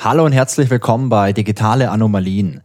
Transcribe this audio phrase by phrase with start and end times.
[0.00, 2.60] Hallo und herzlich willkommen bei Digitale Anomalien.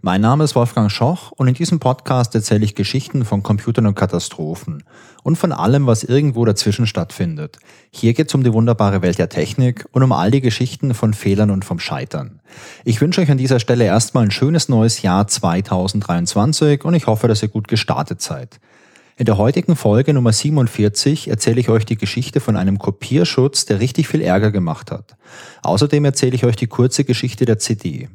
[0.00, 3.94] Mein Name ist Wolfgang Schoch und in diesem Podcast erzähle ich Geschichten von Computern und
[3.94, 4.84] Katastrophen
[5.22, 7.58] und von allem, was irgendwo dazwischen stattfindet.
[7.90, 11.12] Hier geht es um die wunderbare Welt der Technik und um all die Geschichten von
[11.12, 12.40] Fehlern und vom Scheitern.
[12.86, 17.28] Ich wünsche euch an dieser Stelle erstmal ein schönes neues Jahr 2023 und ich hoffe,
[17.28, 18.60] dass ihr gut gestartet seid.
[19.18, 23.80] In der heutigen Folge Nummer 47 erzähle ich euch die Geschichte von einem Kopierschutz, der
[23.80, 25.16] richtig viel Ärger gemacht hat.
[25.64, 28.08] Außerdem erzähle ich euch die kurze Geschichte der CD.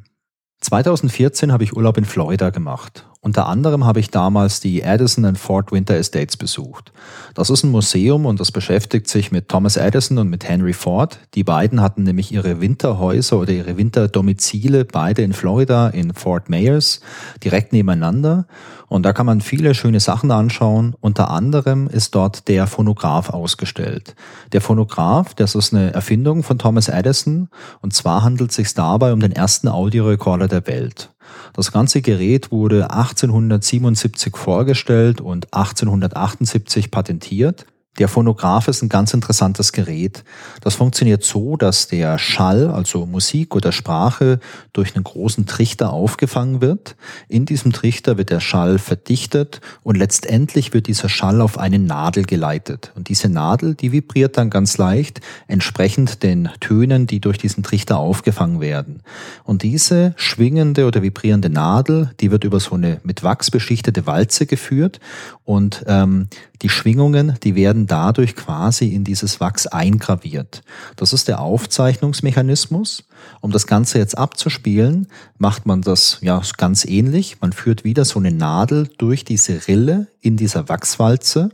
[0.62, 3.06] 2014 habe ich Urlaub in Florida gemacht.
[3.24, 6.92] Unter anderem habe ich damals die Edison and Fort Winter Estates besucht.
[7.36, 11.20] Das ist ein Museum und das beschäftigt sich mit Thomas Edison und mit Henry Ford.
[11.34, 17.00] Die beiden hatten nämlich ihre Winterhäuser oder ihre Winterdomizile beide in Florida in Fort Myers
[17.42, 18.46] direkt nebeneinander.
[18.90, 20.94] Und da kann man viele schöne Sachen anschauen.
[21.00, 24.16] Unter anderem ist dort der Phonograph ausgestellt.
[24.52, 27.48] Der Phonograph, das ist eine Erfindung von Thomas Edison.
[27.80, 31.13] Und zwar handelt es sich dabei um den ersten Audiorekorder der Welt.
[31.54, 37.66] Das ganze Gerät wurde 1877 vorgestellt und 1878 patentiert.
[38.00, 40.24] Der Phonograph ist ein ganz interessantes Gerät.
[40.62, 44.40] Das funktioniert so, dass der Schall, also Musik oder Sprache,
[44.74, 46.96] durch einen großen Trichter aufgefangen wird.
[47.28, 52.24] In diesem Trichter wird der Schall verdichtet und letztendlich wird dieser Schall auf eine Nadel
[52.24, 52.92] geleitet.
[52.96, 58.00] Und diese Nadel, die vibriert dann ganz leicht, entsprechend den Tönen, die durch diesen Trichter
[58.00, 59.04] aufgefangen werden.
[59.44, 64.48] Und diese schwingende oder vibrierende Nadel, die wird über so eine mit Wachs beschichtete Walze
[64.48, 65.00] geführt
[65.44, 66.28] und ähm,
[66.64, 70.64] die Schwingungen, die werden dadurch quasi in dieses Wachs eingraviert.
[70.96, 73.04] Das ist der Aufzeichnungsmechanismus.
[73.42, 75.08] Um das Ganze jetzt abzuspielen,
[75.38, 77.38] macht man das ja ganz ähnlich.
[77.42, 81.50] Man führt wieder so eine Nadel durch diese Rille in dieser Wachswalze,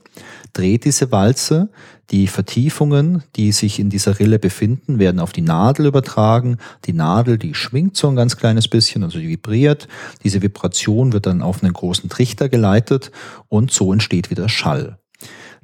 [0.53, 1.69] dreht diese Walze,
[2.11, 6.57] die Vertiefungen, die sich in dieser Rille befinden, werden auf die Nadel übertragen.
[6.85, 9.87] Die Nadel, die schwingt so ein ganz kleines bisschen, also die vibriert.
[10.23, 13.11] Diese Vibration wird dann auf einen großen Trichter geleitet
[13.47, 14.98] und so entsteht wieder Schall.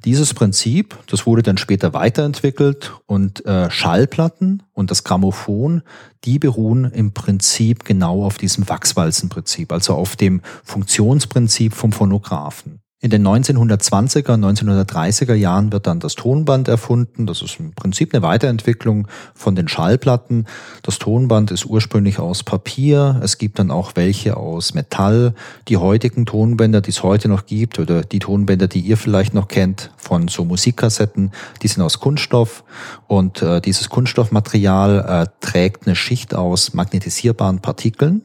[0.04, 5.82] Dieses Prinzip, das wurde dann später weiterentwickelt und äh, Schallplatten und das Grammophon,
[6.24, 12.80] die beruhen im Prinzip genau auf diesem Wachswalzenprinzip, also auf dem Funktionsprinzip vom Phonographen.
[13.02, 17.26] In den 1920er, 1930er Jahren wird dann das Tonband erfunden.
[17.26, 20.46] Das ist im Prinzip eine Weiterentwicklung von den Schallplatten.
[20.82, 23.20] Das Tonband ist ursprünglich aus Papier.
[23.22, 25.34] Es gibt dann auch welche aus Metall.
[25.68, 29.48] Die heutigen Tonbänder, die es heute noch gibt, oder die Tonbänder, die ihr vielleicht noch
[29.48, 31.32] kennt von so Musikkassetten,
[31.62, 32.64] die sind aus Kunststoff.
[33.08, 38.22] Und äh, dieses Kunststoffmaterial äh, trägt eine Schicht aus magnetisierbaren Partikeln.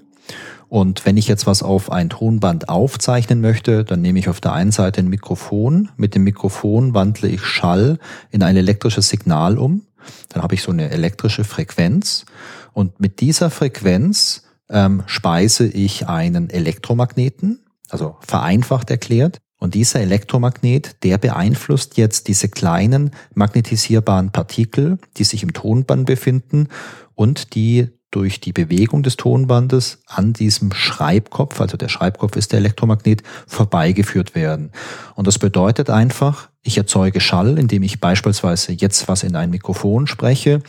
[0.71, 4.53] Und wenn ich jetzt was auf ein Tonband aufzeichnen möchte, dann nehme ich auf der
[4.53, 5.89] einen Seite ein Mikrofon.
[5.97, 7.99] Mit dem Mikrofon wandle ich Schall
[8.29, 9.85] in ein elektrisches Signal um.
[10.29, 12.23] Dann habe ich so eine elektrische Frequenz.
[12.71, 19.39] Und mit dieser Frequenz ähm, speise ich einen Elektromagneten, also vereinfacht erklärt.
[19.59, 26.69] Und dieser Elektromagnet, der beeinflusst jetzt diese kleinen magnetisierbaren Partikel, die sich im Tonband befinden
[27.13, 32.59] und die durch die Bewegung des Tonbandes an diesem Schreibkopf, also der Schreibkopf ist der
[32.59, 34.71] Elektromagnet, vorbeigeführt werden.
[35.15, 40.05] Und das bedeutet einfach, ich erzeuge Schall, indem ich beispielsweise jetzt was in ein Mikrofon
[40.05, 40.61] spreche.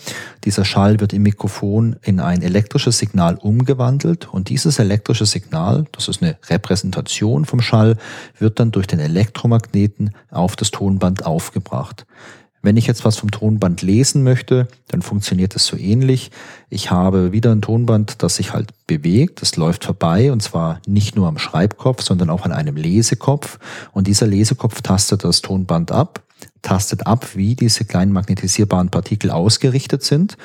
[0.44, 6.08] Dieser Schall wird im Mikrofon in ein elektrisches Signal umgewandelt und dieses elektrische Signal, das
[6.08, 7.98] ist eine Repräsentation vom Schall,
[8.38, 12.06] wird dann durch den Elektromagneten auf das Tonband aufgebracht.
[12.62, 16.30] Wenn ich jetzt was vom Tonband lesen möchte, dann funktioniert es so ähnlich.
[16.70, 19.42] Ich habe wieder ein Tonband, das sich halt bewegt.
[19.42, 23.58] Das läuft vorbei und zwar nicht nur am Schreibkopf, sondern auch an einem Lesekopf.
[23.90, 26.22] Und dieser Lesekopf tastet das Tonband ab,
[26.62, 30.36] tastet ab, wie diese kleinen magnetisierbaren Partikel ausgerichtet sind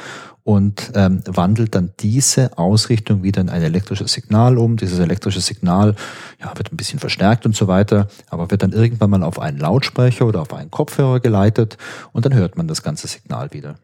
[0.47, 4.77] und ähm, wandelt dann diese Ausrichtung wieder in ein elektrisches Signal um.
[4.77, 5.93] Dieses elektrische Signal
[6.39, 9.57] ja, wird ein bisschen verstärkt und so weiter, aber wird dann irgendwann mal auf einen
[9.57, 11.77] Lautsprecher oder auf einen Kopfhörer geleitet
[12.13, 13.75] und dann hört man das ganze Signal wieder.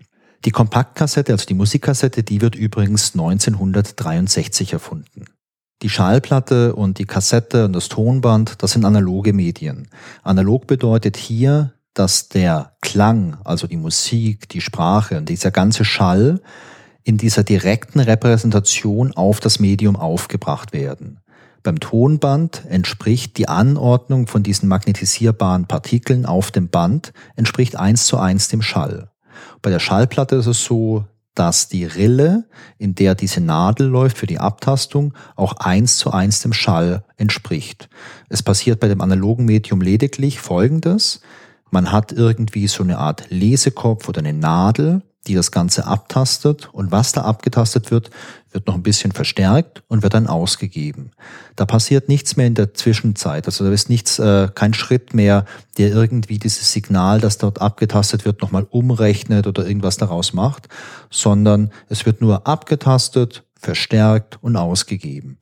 [0.46, 5.26] Die Kompaktkassette, also die Musikkassette, die wird übrigens 1963 erfunden.
[5.82, 9.90] Die Schallplatte und die Kassette und das Tonband, das sind analoge Medien.
[10.24, 16.42] Analog bedeutet hier, dass der Klang, also die Musik, die Sprache und dieser ganze Schall
[17.04, 21.19] in dieser direkten Repräsentation auf das Medium aufgebracht werden.
[21.63, 28.18] Beim Tonband entspricht die Anordnung von diesen magnetisierbaren Partikeln auf dem Band entspricht eins zu
[28.18, 29.10] eins dem Schall.
[29.62, 31.06] Bei der Schallplatte ist es so,
[31.36, 32.46] dass die Rille,
[32.78, 37.89] in der diese Nadel läuft für die Abtastung, auch eins zu eins dem Schall entspricht.
[38.30, 41.22] Es passiert bei dem analogen Medium lediglich Folgendes.
[41.74, 46.92] Man hat irgendwie so eine Art Lesekopf oder eine Nadel, die das Ganze abtastet und
[46.92, 48.12] was da abgetastet wird,
[48.52, 51.10] wird noch ein bisschen verstärkt und wird dann ausgegeben.
[51.56, 53.48] Da passiert nichts mehr in der Zwischenzeit.
[53.48, 55.46] Also da ist nichts, äh, kein Schritt mehr,
[55.80, 60.70] der irgendwie dieses Signal, das dort abgetastet wird, nochmal umrechnet oder irgendwas daraus macht,
[61.10, 65.40] sondern es wird nur abgetastet, verstärkt und ausgegeben.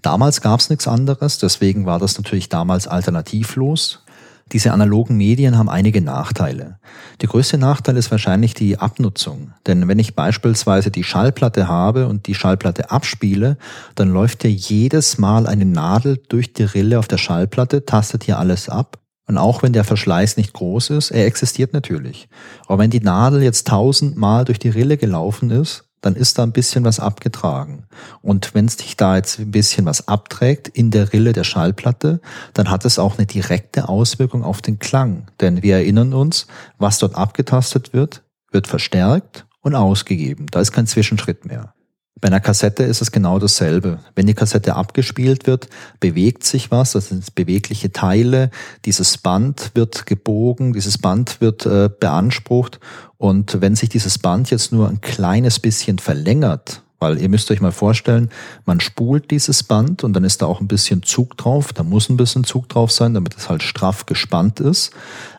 [0.00, 4.04] Damals gab es nichts anderes, deswegen war das natürlich damals alternativlos.
[4.52, 6.78] Diese analogen Medien haben einige Nachteile.
[7.20, 9.52] Der größte Nachteil ist wahrscheinlich die Abnutzung.
[9.66, 13.56] Denn wenn ich beispielsweise die Schallplatte habe und die Schallplatte abspiele,
[13.94, 18.38] dann läuft ja jedes Mal eine Nadel durch die Rille auf der Schallplatte, tastet hier
[18.38, 18.98] alles ab.
[19.26, 22.28] Und auch wenn der Verschleiß nicht groß ist, er existiert natürlich.
[22.66, 26.52] Aber wenn die Nadel jetzt tausendmal durch die Rille gelaufen ist, dann ist da ein
[26.52, 27.84] bisschen was abgetragen.
[28.20, 32.20] Und wenn es dich da jetzt ein bisschen was abträgt in der Rille der Schallplatte,
[32.52, 35.30] dann hat es auch eine direkte Auswirkung auf den Klang.
[35.40, 36.46] Denn wir erinnern uns,
[36.76, 40.46] was dort abgetastet wird, wird verstärkt und ausgegeben.
[40.50, 41.72] Da ist kein Zwischenschritt mehr.
[42.20, 43.98] Bei einer Kassette ist es genau dasselbe.
[44.14, 45.68] Wenn die Kassette abgespielt wird,
[45.98, 48.50] bewegt sich was, das sind bewegliche Teile,
[48.84, 52.78] dieses Band wird gebogen, dieses Band wird äh, beansprucht
[53.16, 57.60] und wenn sich dieses Band jetzt nur ein kleines bisschen verlängert, weil ihr müsst euch
[57.60, 58.30] mal vorstellen,
[58.64, 61.72] man spult dieses Band und dann ist da auch ein bisschen Zug drauf.
[61.72, 64.92] Da muss ein bisschen Zug drauf sein, damit es halt straff gespannt ist.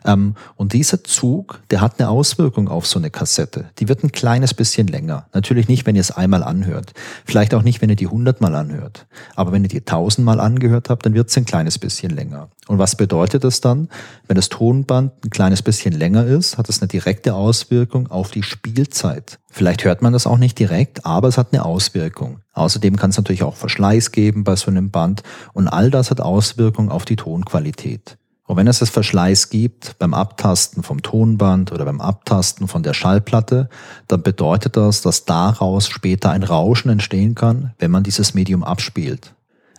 [0.04, 3.70] Ähm, und dieser Zug, der hat eine Auswirkung auf so eine Kassette.
[3.78, 5.26] Die wird ein kleines bisschen länger.
[5.32, 6.92] Natürlich nicht, wenn ihr es einmal anhört.
[7.24, 9.06] Vielleicht auch nicht, wenn ihr die hundertmal anhört.
[9.34, 12.50] Aber wenn ihr die tausendmal angehört habt, dann wird es ein kleines bisschen länger.
[12.66, 13.88] Und was bedeutet das dann?
[14.26, 18.42] Wenn das Tonband ein kleines bisschen länger ist, hat es eine direkte Auswirkung auf die
[18.42, 19.38] Spielzeit.
[19.50, 22.40] Vielleicht hört man das auch nicht direkt, aber es hat eine Auswirkung.
[22.54, 25.22] Außerdem kann es natürlich auch Verschleiß geben bei so einem Band
[25.52, 28.16] und all das hat Auswirkungen auf die Tonqualität.
[28.46, 32.92] Und wenn es das Verschleiß gibt beim Abtasten vom Tonband oder beim Abtasten von der
[32.92, 33.70] Schallplatte,
[34.06, 39.34] dann bedeutet das, dass daraus später ein Rauschen entstehen kann, wenn man dieses Medium abspielt.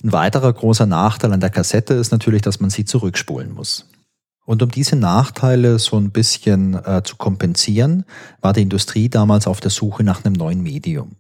[0.06, 3.88] Ein weiterer großer Nachteil an der Kassette ist natürlich, dass man sie zurückspulen muss.
[4.46, 8.06] Und um diese Nachteile so ein bisschen äh, zu kompensieren,
[8.40, 11.14] war die Industrie damals auf der Suche nach einem neuen Medium.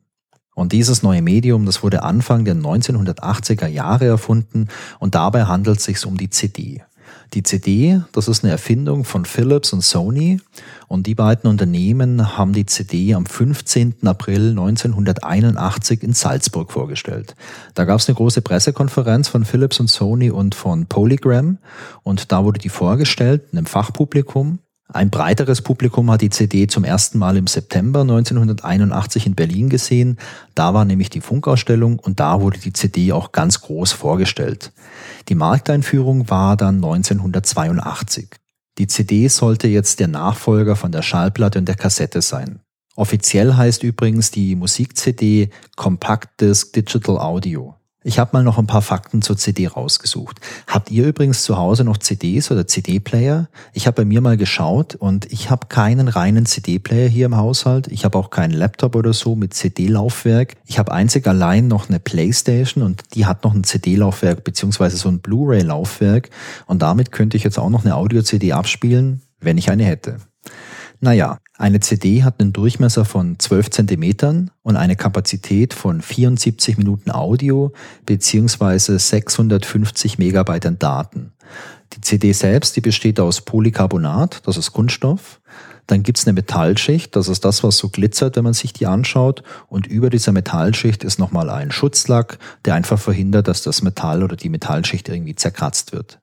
[0.53, 4.67] Und dieses neue Medium, das wurde Anfang der 1980er Jahre erfunden
[4.99, 6.83] und dabei handelt es sich um die CD.
[7.35, 10.39] Die CD, das ist eine Erfindung von Philips und Sony
[10.87, 13.95] und die beiden Unternehmen haben die CD am 15.
[14.05, 17.35] April 1981 in Salzburg vorgestellt.
[17.73, 21.57] Da gab es eine große Pressekonferenz von Philips und Sony und von Polygram
[22.03, 27.17] und da wurde die vorgestellt, einem Fachpublikum ein breiteres Publikum hat die CD zum ersten
[27.17, 30.17] Mal im September 1981 in Berlin gesehen.
[30.53, 34.71] Da war nämlich die Funkausstellung und da wurde die CD auch ganz groß vorgestellt.
[35.27, 38.29] Die Markteinführung war dann 1982.
[38.77, 42.59] Die CD sollte jetzt der Nachfolger von der Schallplatte und der Kassette sein.
[42.95, 47.75] Offiziell heißt übrigens die Musik-CD Compact Disc Digital Audio.
[48.07, 50.39] Ich habe mal noch ein paar Fakten zur CD rausgesucht.
[50.67, 53.49] Habt ihr übrigens zu Hause noch CDs oder CD-Player?
[53.73, 57.87] Ich habe bei mir mal geschaut und ich habe keinen reinen CD-Player hier im Haushalt.
[57.87, 60.53] Ich habe auch keinen Laptop oder so mit CD-Laufwerk.
[60.67, 65.09] Ich habe einzig allein noch eine Playstation und die hat noch ein CD-Laufwerk beziehungsweise so
[65.09, 66.29] ein Blu-ray-Laufwerk
[66.67, 70.17] und damit könnte ich jetzt auch noch eine Audio-CD abspielen, wenn ich eine hätte.
[70.99, 77.11] Naja, eine CD hat einen Durchmesser von 12 Zentimetern und eine Kapazität von 74 Minuten
[77.11, 77.71] Audio
[78.05, 81.31] beziehungsweise 650 Megabyte an Daten.
[81.93, 85.39] Die CD selbst, die besteht aus Polycarbonat, das ist Kunststoff.
[85.87, 89.43] Dann gibt's eine Metallschicht, das ist das, was so glitzert, wenn man sich die anschaut.
[89.67, 94.35] Und über dieser Metallschicht ist nochmal ein Schutzlack, der einfach verhindert, dass das Metall oder
[94.35, 96.19] die Metallschicht irgendwie zerkratzt wird.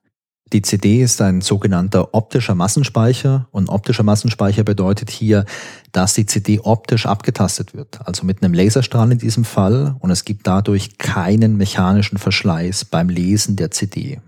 [0.53, 5.45] Die CD ist ein sogenannter optischer Massenspeicher und optischer Massenspeicher bedeutet hier,
[5.91, 10.25] dass die CD optisch abgetastet wird, also mit einem Laserstrahl in diesem Fall und es
[10.25, 14.21] gibt dadurch keinen mechanischen Verschleiß beim Lesen der CD.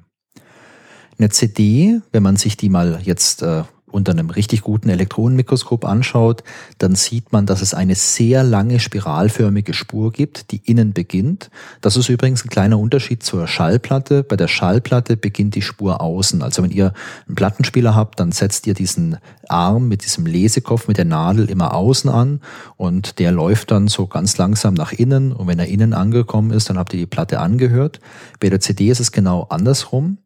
[1.19, 3.63] Eine CD, wenn man sich die mal jetzt äh,
[3.95, 6.43] unter einem richtig guten Elektronenmikroskop anschaut,
[6.77, 11.49] dann sieht man, dass es eine sehr lange spiralförmige Spur gibt, die innen beginnt.
[11.81, 14.23] Das ist übrigens ein kleiner Unterschied zur Schallplatte.
[14.23, 16.43] Bei der Schallplatte beginnt die Spur außen.
[16.43, 16.93] Also wenn ihr
[17.25, 21.73] einen Plattenspieler habt, dann setzt ihr diesen Arm mit diesem Lesekopf, mit der Nadel immer
[21.73, 22.41] außen an
[22.75, 26.69] und der läuft dann so ganz langsam nach innen und wenn er innen angekommen ist,
[26.69, 28.01] dann habt ihr die Platte angehört.
[28.39, 30.17] Bei der CD ist es genau andersrum.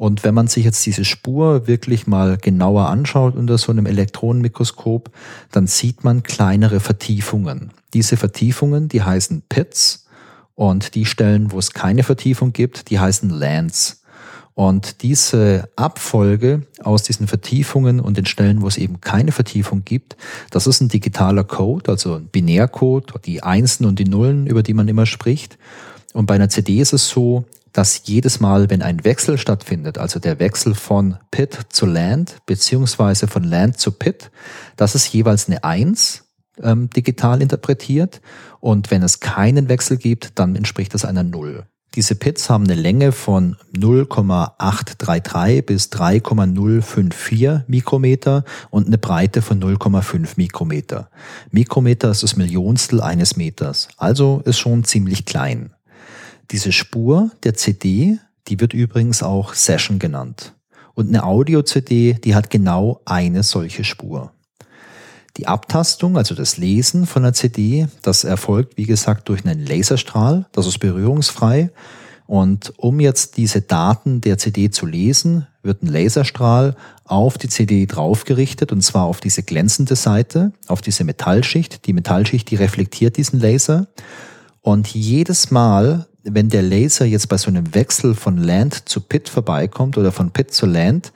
[0.00, 5.10] Und wenn man sich jetzt diese Spur wirklich mal genauer anschaut unter so einem Elektronenmikroskop,
[5.52, 7.74] dann sieht man kleinere Vertiefungen.
[7.92, 10.06] Diese Vertiefungen, die heißen Pits
[10.54, 14.02] und die Stellen, wo es keine Vertiefung gibt, die heißen Lands.
[14.54, 20.16] Und diese Abfolge aus diesen Vertiefungen und den Stellen, wo es eben keine Vertiefung gibt,
[20.50, 24.72] das ist ein digitaler Code, also ein Binärcode, die Einsen und die Nullen, über die
[24.72, 25.58] man immer spricht.
[26.14, 30.18] Und bei einer CD ist es so, dass jedes Mal, wenn ein Wechsel stattfindet, also
[30.18, 34.30] der Wechsel von Pit zu Land, beziehungsweise von Land zu Pit,
[34.76, 36.24] das ist jeweils eine Eins
[36.62, 38.20] ähm, digital interpretiert.
[38.60, 41.64] Und wenn es keinen Wechsel gibt, dann entspricht das einer Null.
[41.96, 50.34] Diese Pits haben eine Länge von 0,833 bis 3,054 Mikrometer und eine Breite von 0,5
[50.36, 51.10] Mikrometer.
[51.50, 55.74] Mikrometer ist das Millionstel eines Meters, also ist schon ziemlich klein.
[56.50, 60.54] Diese Spur der CD, die wird übrigens auch Session genannt.
[60.94, 64.32] Und eine Audio-CD, die hat genau eine solche Spur.
[65.36, 70.46] Die Abtastung, also das Lesen von der CD, das erfolgt, wie gesagt, durch einen Laserstrahl.
[70.52, 71.70] Das ist berührungsfrei.
[72.26, 77.86] Und um jetzt diese Daten der CD zu lesen, wird ein Laserstrahl auf die CD
[77.86, 81.86] draufgerichtet und zwar auf diese glänzende Seite, auf diese Metallschicht.
[81.86, 83.88] Die Metallschicht, die reflektiert diesen Laser.
[84.62, 89.28] Und jedes Mal, wenn der Laser jetzt bei so einem Wechsel von Land zu Pit
[89.28, 91.12] vorbeikommt oder von Pit zu Land,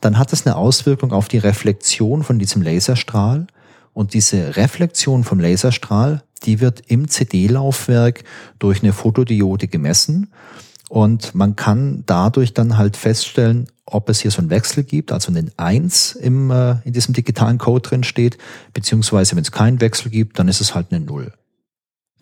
[0.00, 3.46] dann hat es eine Auswirkung auf die Reflexion von diesem Laserstrahl.
[3.94, 8.24] Und diese Reflexion vom Laserstrahl, die wird im CD-Laufwerk
[8.58, 10.30] durch eine Fotodiode gemessen.
[10.90, 15.30] Und man kann dadurch dann halt feststellen, ob es hier so einen Wechsel gibt, also
[15.30, 18.38] einen 1 im, äh, in diesem digitalen Code drin steht,
[18.72, 21.32] beziehungsweise wenn es keinen Wechsel gibt, dann ist es halt eine 0.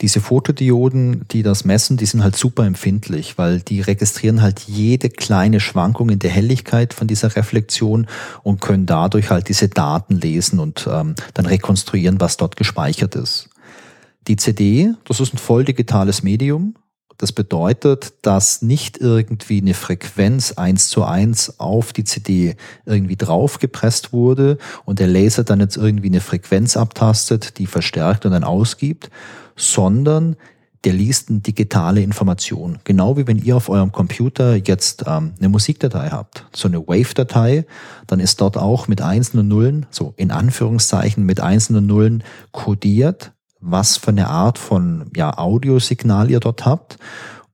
[0.02, 5.08] Diese Fotodioden, die das messen, die sind halt super empfindlich, weil die registrieren halt jede
[5.08, 8.08] kleine Schwankung in der Helligkeit von dieser Reflexion
[8.42, 13.48] und können dadurch halt diese Daten lesen und ähm, dann rekonstruieren, was dort gespeichert ist.
[14.26, 16.74] Die CD, das ist ein voll digitales Medium.
[17.22, 24.12] Das bedeutet, dass nicht irgendwie eine Frequenz eins zu eins auf die CD irgendwie draufgepresst
[24.12, 29.08] wurde und der Laser dann jetzt irgendwie eine Frequenz abtastet, die verstärkt und dann ausgibt,
[29.54, 30.34] sondern
[30.82, 32.80] der liest eine digitale Information.
[32.82, 37.66] Genau wie wenn ihr auf eurem Computer jetzt ähm, eine Musikdatei habt, so eine Wave-Datei,
[38.08, 42.24] dann ist dort auch mit Einsen und Nullen, so in Anführungszeichen mit Einsen und Nullen
[42.50, 43.30] kodiert,
[43.62, 46.98] was für eine Art von ja, Audiosignal ihr dort habt.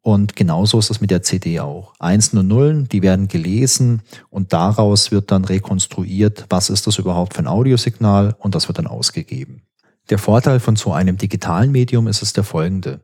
[0.00, 1.92] Und genauso ist das mit der CD auch.
[1.98, 7.34] Einsen und Nullen, die werden gelesen und daraus wird dann rekonstruiert, was ist das überhaupt
[7.34, 9.62] für ein Audiosignal und das wird dann ausgegeben.
[10.10, 13.00] Der Vorteil von so einem digitalen Medium ist es der folgende.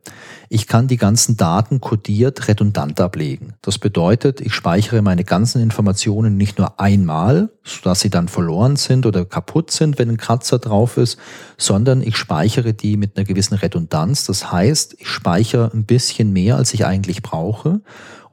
[0.49, 3.53] Ich kann die ganzen Daten kodiert redundant ablegen.
[3.61, 9.05] Das bedeutet, ich speichere meine ganzen Informationen nicht nur einmal, sodass sie dann verloren sind
[9.05, 11.19] oder kaputt sind, wenn ein Kratzer drauf ist,
[11.57, 14.25] sondern ich speichere die mit einer gewissen Redundanz.
[14.25, 17.81] Das heißt, ich speichere ein bisschen mehr, als ich eigentlich brauche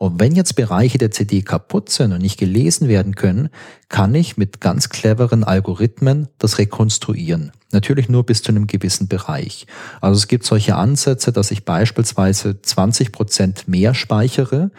[0.03, 3.51] und wenn jetzt Bereiche der CD kaputt sind und nicht gelesen werden können,
[3.89, 7.53] kann ich mit ganz cleveren Algorithmen das rekonstruieren.
[7.71, 9.69] Natürlich nur bis zu einem gewissen Bereich.
[10.01, 14.73] Also es gibt solche Ansätze, dass ich beispielsweise 20 Prozent mehr speichere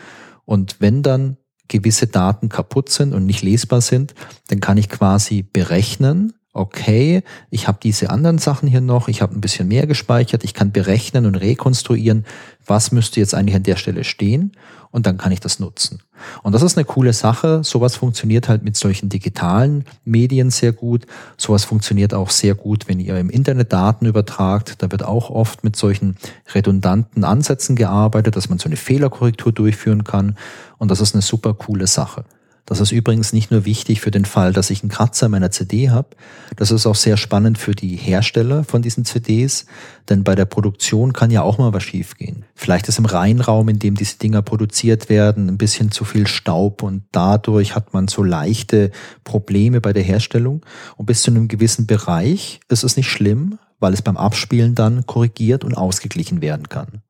[0.43, 1.37] und wenn dann
[1.69, 4.15] gewisse Daten kaputt sind und nicht lesbar sind,
[4.47, 9.33] dann kann ich quasi berechnen, okay, ich habe diese anderen Sachen hier noch, ich habe
[9.35, 12.25] ein bisschen mehr gespeichert, ich kann berechnen und rekonstruieren,
[12.65, 14.51] was müsste jetzt eigentlich an der Stelle stehen
[14.91, 16.03] und dann kann ich das nutzen.
[16.43, 17.63] Und das ist eine coole Sache.
[17.63, 21.07] Sowas funktioniert halt mit solchen digitalen Medien sehr gut.
[21.35, 24.75] Sowas funktioniert auch sehr gut, wenn ihr im Internet Daten übertragt.
[24.77, 26.15] Da wird auch oft mit solchen
[26.53, 30.37] redundanten Ansätzen gearbeitet, dass man so eine Fehlerkorrektur durchführen kann.
[30.77, 32.23] Und das ist eine super coole Sache.
[32.65, 35.89] Das ist übrigens nicht nur wichtig für den Fall, dass ich einen Kratzer meiner CD
[35.89, 36.09] habe,
[36.55, 39.65] das ist auch sehr spannend für die Hersteller von diesen CDs,
[40.09, 42.45] denn bei der Produktion kann ja auch mal was schiefgehen.
[42.55, 46.83] Vielleicht ist im Reinraum, in dem diese Dinger produziert werden, ein bisschen zu viel Staub
[46.83, 48.91] und dadurch hat man so leichte
[49.23, 50.65] Probleme bei der Herstellung.
[50.95, 55.05] Und bis zu einem gewissen Bereich ist es nicht schlimm, weil es beim Abspielen dann
[55.05, 57.01] korrigiert und ausgeglichen werden kann.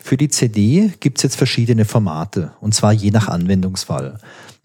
[0.00, 4.18] Für die CD gibt's jetzt verschiedene Formate, und zwar je nach Anwendungsfall.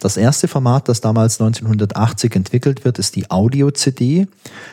[0.03, 4.27] Das erste Format, das damals 1980 entwickelt wird, ist die Audio-CD.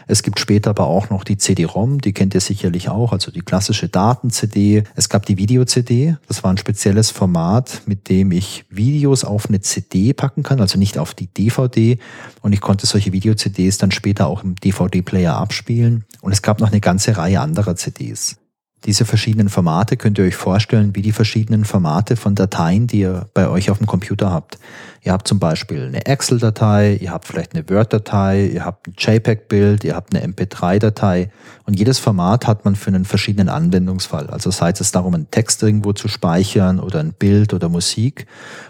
[0.08, 3.42] Es gibt später aber auch noch die CD-ROM, die kennt ihr sicherlich auch, also die
[3.42, 4.82] klassische Daten-CD.
[4.96, 9.60] Es gab die Video-CD, das war ein spezielles Format, mit dem ich Videos auf eine
[9.60, 11.98] CD packen kann, also nicht auf die DVD.
[12.42, 16.04] Und ich konnte solche Video-CDs dann später auch im DVD-Player abspielen.
[16.22, 18.39] Und es gab noch eine ganze Reihe anderer CDs.
[18.86, 23.28] Diese verschiedenen Formate könnt ihr euch vorstellen wie die verschiedenen Formate von Dateien, die ihr
[23.34, 24.58] bei euch auf dem Computer habt.
[25.02, 29.82] Ihr habt zum Beispiel eine Excel-Datei, ihr habt vielleicht eine Word-Datei, ihr habt ein JPEG-Bild,
[29.84, 31.30] ihr habt eine MP3-Datei
[31.64, 34.28] und jedes Format hat man für einen verschiedenen Anwendungsfall.
[34.28, 38.26] Also sei es darum, einen Text irgendwo zu speichern oder ein Bild oder Musik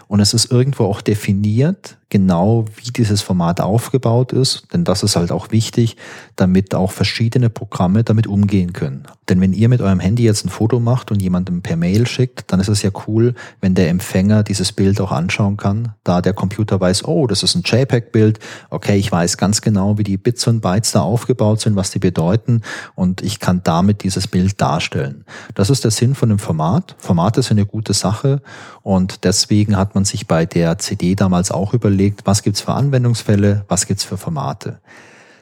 [0.07, 5.15] und es ist irgendwo auch definiert, genau wie dieses Format aufgebaut ist, denn das ist
[5.15, 5.97] halt auch wichtig,
[6.35, 9.03] damit auch verschiedene Programme damit umgehen können.
[9.29, 12.51] Denn wenn ihr mit eurem Handy jetzt ein Foto macht und jemandem per Mail schickt,
[12.51, 16.33] dann ist es ja cool, wenn der Empfänger dieses Bild auch anschauen kann, da der
[16.33, 20.47] Computer weiß, oh, das ist ein JPEG-Bild, okay, ich weiß ganz genau, wie die Bits
[20.47, 22.61] und Bytes da aufgebaut sind, was die bedeuten
[22.95, 25.25] und ich kann damit dieses Bild darstellen.
[25.55, 26.95] Das ist der Sinn von dem Format.
[26.99, 28.41] Formate sind eine gute Sache
[28.81, 33.65] und deswegen hat man sich bei der CD damals auch überlegt, was gibt's für Anwendungsfälle,
[33.67, 34.79] was gibt's für Formate.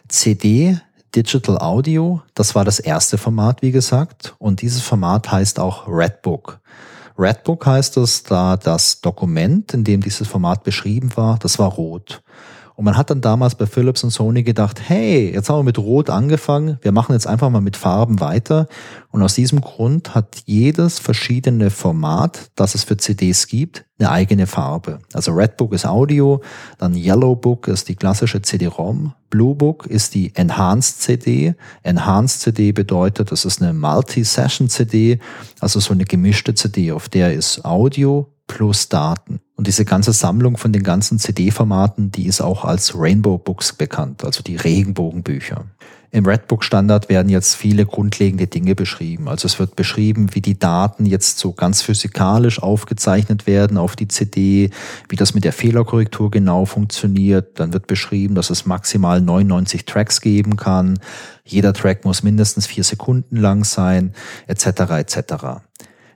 [0.07, 0.79] CD
[1.15, 6.59] Digital Audio, das war das erste Format, wie gesagt, und dieses Format heißt auch Redbook.
[7.19, 12.21] Redbook heißt es, da das Dokument, in dem dieses Format beschrieben war, das war rot.
[12.79, 15.77] Und man hat dann damals bei Philips und Sony gedacht, hey, jetzt haben wir mit
[15.77, 18.69] Rot angefangen, wir machen jetzt einfach mal mit Farben weiter.
[19.11, 24.47] Und aus diesem Grund hat jedes verschiedene Format, das es für CDs gibt, eine eigene
[24.47, 24.99] Farbe.
[25.11, 26.41] Also Redbook ist Audio,
[26.77, 31.55] dann Yellowbook ist die klassische CD-ROM, Bluebook ist die Enhanced CD.
[31.83, 35.19] Enhanced CD bedeutet, das ist eine Multi-Session-CD,
[35.59, 39.41] also so eine gemischte CD, auf der ist Audio, plus Daten.
[39.59, 44.23] Und diese ganze Sammlung von den ganzen CD-Formaten, die ist auch als Rainbow Books bekannt,
[44.23, 45.65] also die Regenbogenbücher.
[46.11, 49.27] Im Redbook Standard werden jetzt viele grundlegende Dinge beschrieben.
[49.27, 54.07] Also es wird beschrieben, wie die Daten jetzt so ganz physikalisch aufgezeichnet werden auf die
[54.07, 54.69] CD,
[55.09, 57.59] wie das mit der Fehlerkorrektur genau funktioniert.
[57.59, 60.99] Dann wird beschrieben, dass es maximal 99 Tracks geben kann.
[61.43, 64.13] Jeder Track muss mindestens vier Sekunden lang sein,
[64.47, 64.67] etc.
[64.99, 65.33] etc.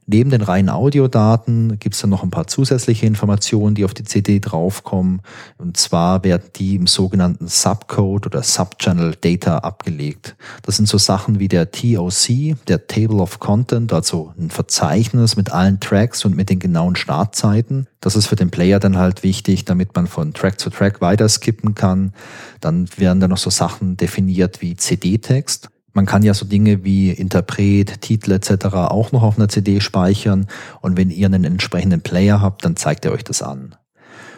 [0.05, 4.03] Neben den reinen Audiodaten gibt es dann noch ein paar zusätzliche Informationen, die auf die
[4.03, 5.21] CD draufkommen.
[5.57, 10.35] Und zwar werden die im sogenannten Subcode oder Subchannel Data abgelegt.
[10.63, 15.51] Das sind so Sachen wie der TOC, der Table of Content, also ein Verzeichnis mit
[15.51, 17.87] allen Tracks und mit den genauen Startzeiten.
[18.01, 21.29] Das ist für den Player dann halt wichtig, damit man von Track zu Track weiter
[21.29, 22.13] skippen kann.
[22.59, 25.69] Dann werden da noch so Sachen definiert wie CD-Text.
[25.93, 28.65] Man kann ja so Dinge wie Interpret, Titel etc.
[28.73, 30.47] auch noch auf einer CD speichern
[30.81, 33.75] und wenn ihr einen entsprechenden Player habt, dann zeigt er euch das an.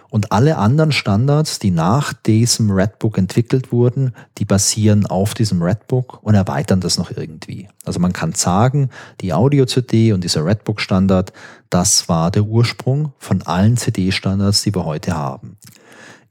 [0.10, 6.24] Und alle anderen Standards, die nach diesem Redbook entwickelt wurden, die basieren auf diesem Redbook
[6.24, 7.68] und erweitern das noch irgendwie.
[7.86, 8.90] Also man kann sagen,
[9.22, 11.34] die Audio-CD und dieser Redbook-Standard,
[11.70, 15.58] das war der Ursprung von allen CD-Standards, die wir heute haben.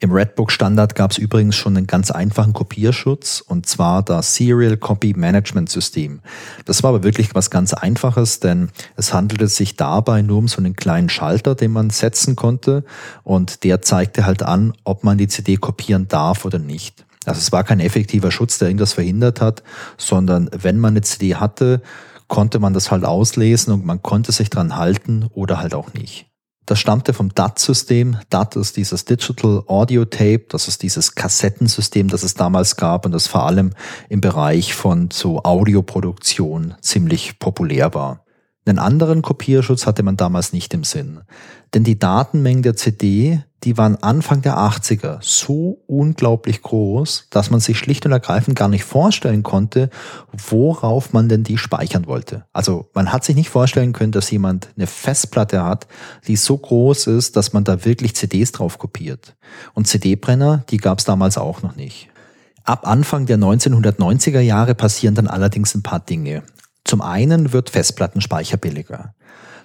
[0.05, 4.77] Im Redbook Standard gab es übrigens schon einen ganz einfachen Kopierschutz und zwar das Serial
[4.77, 6.21] Copy Management System.
[6.67, 10.59] Das war aber wirklich was ganz Einfaches, denn es handelte sich dabei nur um so
[10.59, 12.85] einen kleinen Schalter, den man setzen konnte
[13.23, 17.07] und der zeigte halt an, ob man die CD kopieren darf oder nicht.
[17.25, 19.63] Also es war kein effektiver Schutz, der irgendwas verhindert hat,
[19.97, 21.81] sondern wenn man eine CD hatte,
[22.29, 26.27] konnte man das halt auslesen und man konnte sich dran halten oder halt auch nicht.
[26.67, 28.19] Das stammte vom DAT-System.
[28.31, 30.47] DAT ist dieses Digital Audio Tape.
[30.49, 33.75] Das ist dieses Kassettensystem, das es damals gab und das vor allem
[34.09, 38.24] im Bereich von so Audioproduktion ziemlich populär war.
[38.67, 41.21] Einen anderen Kopierschutz hatte man damals nicht im Sinn.
[41.75, 47.61] Denn die Datenmengen der CD, die waren Anfang der 80er so unglaublich groß, dass man
[47.61, 49.91] sich schlicht und ergreifend gar nicht vorstellen konnte,
[50.33, 52.47] worauf man denn die speichern wollte.
[52.55, 55.87] Also man hat sich nicht vorstellen können, dass jemand eine Festplatte hat,
[56.27, 59.35] die so groß ist, dass man da wirklich CDs drauf kopiert.
[59.75, 62.09] Und CD-Brenner, die gab es damals auch noch nicht.
[62.65, 66.45] Ab Anfang der 1990er Jahre passieren dann allerdings ein paar Dinge.
[66.85, 69.15] Zum einen wird Festplattenspeicher billiger.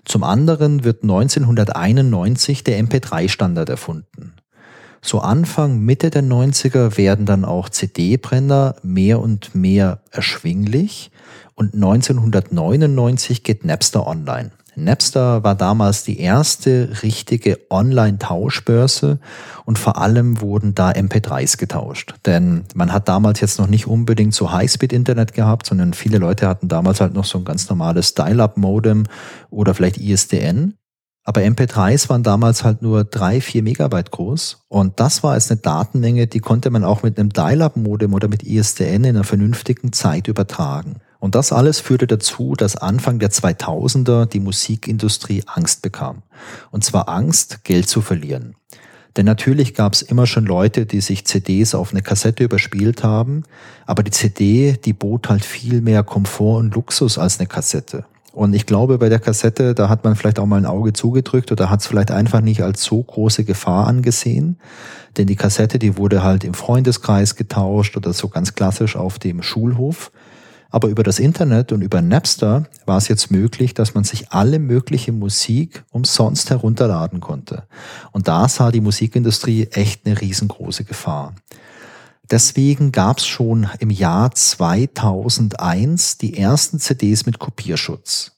[0.05, 4.34] Zum anderen wird 1991 der MP3-Standard erfunden.
[5.01, 11.12] So Anfang, Mitte der 90er werden dann auch CD-Brenner mehr und mehr erschwinglich
[11.55, 14.51] und 1999 geht Napster online.
[14.75, 19.19] Napster war damals die erste richtige Online-Tauschbörse
[19.65, 22.15] und vor allem wurden da MP3s getauscht.
[22.25, 26.67] Denn man hat damals jetzt noch nicht unbedingt so Highspeed-Internet gehabt, sondern viele Leute hatten
[26.67, 29.05] damals halt noch so ein ganz normales Dial-Up-Modem
[29.49, 30.75] oder vielleicht ISDN.
[31.23, 34.65] Aber MP3s waren damals halt nur drei, vier Megabyte groß.
[34.67, 38.43] Und das war als eine Datenmenge, die konnte man auch mit einem Dial-Up-Modem oder mit
[38.43, 41.01] ISDN in einer vernünftigen Zeit übertragen.
[41.19, 46.23] Und das alles führte dazu, dass Anfang der 2000er die Musikindustrie Angst bekam.
[46.71, 48.55] Und zwar Angst, Geld zu verlieren.
[49.17, 53.43] Denn natürlich gab es immer schon Leute, die sich CDs auf eine Kassette überspielt haben,
[53.86, 58.05] aber die CD, die bot halt viel mehr Komfort und Luxus als eine Kassette.
[58.32, 61.51] Und ich glaube, bei der Kassette, da hat man vielleicht auch mal ein Auge zugedrückt
[61.51, 64.60] oder hat es vielleicht einfach nicht als so große Gefahr angesehen.
[65.17, 69.41] Denn die Kassette, die wurde halt im Freundeskreis getauscht oder so ganz klassisch auf dem
[69.41, 70.12] Schulhof.
[70.69, 74.60] Aber über das Internet und über Napster war es jetzt möglich, dass man sich alle
[74.60, 77.63] mögliche Musik umsonst herunterladen konnte.
[78.12, 81.34] Und da sah die Musikindustrie echt eine riesengroße Gefahr.
[82.29, 88.34] Deswegen gab es schon im Jahr 2001 die ersten CDs mit Kopierschutz.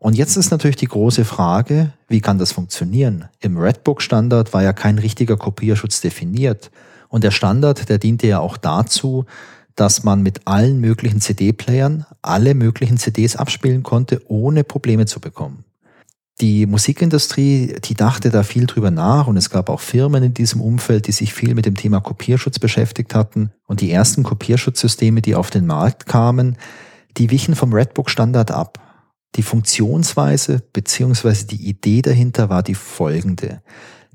[0.00, 3.28] Und jetzt ist natürlich die große Frage, wie kann das funktionieren?
[3.38, 6.72] Im Redbook-Standard war ja kein richtiger Kopierschutz definiert.
[7.08, 9.26] Und der Standard, der diente ja auch dazu,
[9.76, 15.64] dass man mit allen möglichen CD-Playern alle möglichen CDs abspielen konnte, ohne Probleme zu bekommen.
[16.40, 20.62] Die Musikindustrie, die dachte da viel drüber nach und es gab auch Firmen in diesem
[20.62, 23.52] Umfeld, die sich viel mit dem Thema Kopierschutz beschäftigt hatten.
[23.66, 26.56] Und die ersten Kopierschutzsysteme, die auf den Markt kamen,
[27.18, 28.78] die wichen vom Redbook-Standard ab.
[29.36, 31.44] Die Funktionsweise bzw.
[31.44, 33.60] die Idee dahinter war die folgende.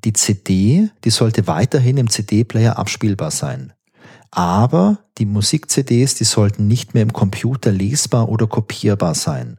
[0.03, 3.73] Die CD, die sollte weiterhin im CD-Player abspielbar sein.
[4.31, 9.57] Aber die Musik-CDs, die sollten nicht mehr im Computer lesbar oder kopierbar sein.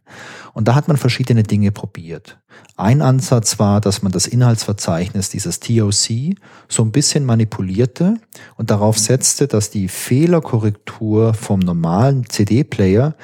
[0.52, 2.38] Und da hat man verschiedene Dinge probiert.
[2.76, 6.36] Ein Ansatz war, dass man das Inhaltsverzeichnis dieses TOC
[6.68, 8.18] so ein bisschen manipulierte
[8.56, 13.14] und darauf setzte, dass die Fehlerkorrektur vom normalen CD-Player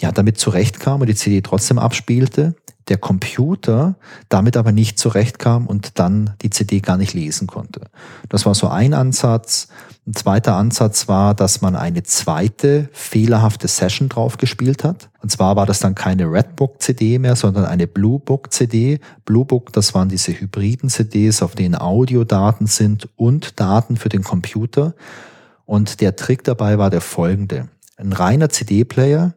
[0.00, 2.54] ja damit zurechtkam und die CD trotzdem abspielte,
[2.88, 3.96] der Computer
[4.28, 7.82] damit aber nicht zurechtkam und dann die CD gar nicht lesen konnte.
[8.28, 9.68] Das war so ein Ansatz.
[10.04, 15.10] Ein zweiter Ansatz war, dass man eine zweite fehlerhafte Session drauf gespielt hat.
[15.22, 18.98] Und zwar war das dann keine Redbook CD mehr, sondern eine Bluebook CD.
[19.24, 24.94] Bluebook, das waren diese hybriden CDs, auf denen Audiodaten sind und Daten für den Computer.
[25.66, 27.68] Und der Trick dabei war der folgende.
[27.96, 29.34] Ein reiner CD-Player,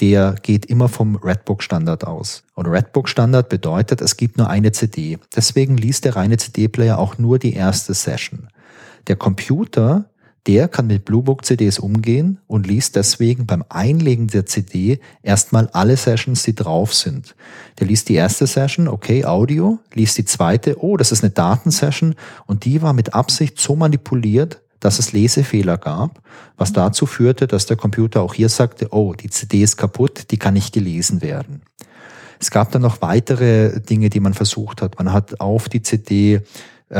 [0.00, 2.44] der geht immer vom Redbook-Standard aus.
[2.54, 5.18] Und Redbook-Standard bedeutet, es gibt nur eine CD.
[5.34, 8.48] Deswegen liest der reine CD-Player auch nur die erste Session.
[9.08, 10.08] Der Computer,
[10.46, 16.44] der kann mit Bluebook-CDs umgehen und liest deswegen beim Einlegen der CD erstmal alle Sessions,
[16.44, 17.34] die drauf sind.
[17.80, 22.14] Der liest die erste Session, okay, Audio, liest die zweite, oh, das ist eine Datensession
[22.46, 26.20] und die war mit Absicht so manipuliert, dass es Lesefehler gab,
[26.56, 30.38] was dazu führte, dass der Computer auch hier sagte, oh, die CD ist kaputt, die
[30.38, 31.62] kann nicht gelesen werden.
[32.40, 34.98] Es gab dann noch weitere Dinge, die man versucht hat.
[34.98, 36.42] Man hat auf die CD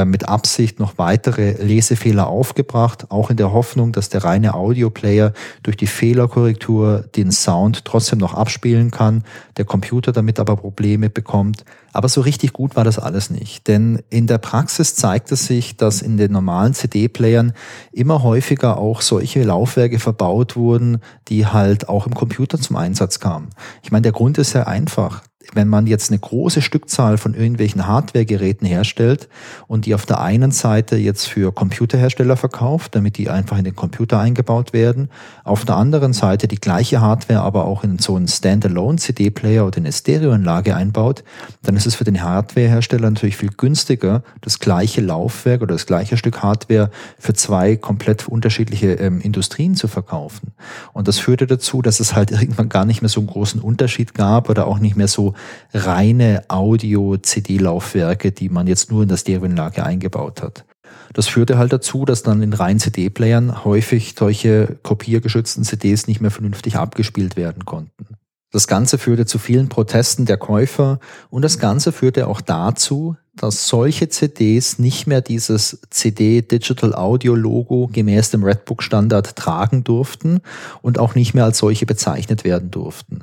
[0.05, 5.79] mit Absicht noch weitere Lesefehler aufgebracht, auch in der Hoffnung, dass der reine Audioplayer durch
[5.79, 9.25] die Fehlerkorrektur den Sound trotzdem noch abspielen kann,
[9.57, 11.65] der Computer damit aber Probleme bekommt.
[11.93, 13.67] Aber so richtig gut war das alles nicht.
[13.67, 17.55] Denn in der Praxis zeigte sich, dass in den normalen CD-Playern
[17.91, 23.49] immer häufiger auch solche Laufwerke verbaut wurden, die halt auch im Computer zum Einsatz kamen.
[23.83, 25.23] Ich meine, der Grund ist sehr einfach
[25.55, 29.29] wenn man jetzt eine große Stückzahl von irgendwelchen Hardware-Geräten herstellt
[29.67, 33.77] und die auf der einen Seite jetzt für Computerhersteller verkauft, damit die einfach in den
[33.77, 35.09] Computer eingebaut werden,
[35.45, 39.93] auf der anderen Seite die gleiche Hardware aber auch in so einen Standalone-CD-Player oder eine
[39.93, 41.25] Stereoanlage einbaut,
[41.63, 46.17] dann ist es für den Hardware-Hersteller natürlich viel günstiger, das gleiche Laufwerk oder das gleiche
[46.17, 50.53] Stück Hardware für zwei komplett unterschiedliche ähm, Industrien zu verkaufen.
[50.93, 54.15] Und das führte dazu, dass es halt irgendwann gar nicht mehr so einen großen Unterschied
[54.15, 55.35] gab oder auch nicht mehr so
[55.73, 60.65] reine Audio-CD-Laufwerke, die man jetzt nur in der Stereoanlage eingebaut hat.
[61.13, 66.31] Das führte halt dazu, dass dann in reinen CD-Playern häufig solche kopiergeschützten CDs nicht mehr
[66.31, 68.07] vernünftig abgespielt werden konnten.
[68.51, 73.69] Das Ganze führte zu vielen Protesten der Käufer und das Ganze führte auch dazu, dass
[73.69, 80.41] solche CDs nicht mehr dieses CD Digital Audio Logo gemäß dem Redbook Standard tragen durften
[80.81, 83.21] und auch nicht mehr als solche bezeichnet werden durften.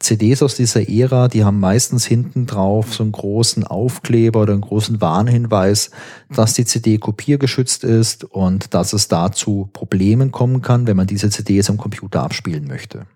[0.00, 4.62] CDs aus dieser Ära, die haben meistens hinten drauf so einen großen Aufkleber oder einen
[4.62, 5.90] großen Warnhinweis,
[6.34, 11.30] dass die CD kopiergeschützt ist und dass es dazu Problemen kommen kann, wenn man diese
[11.30, 13.06] CDs am Computer abspielen möchte.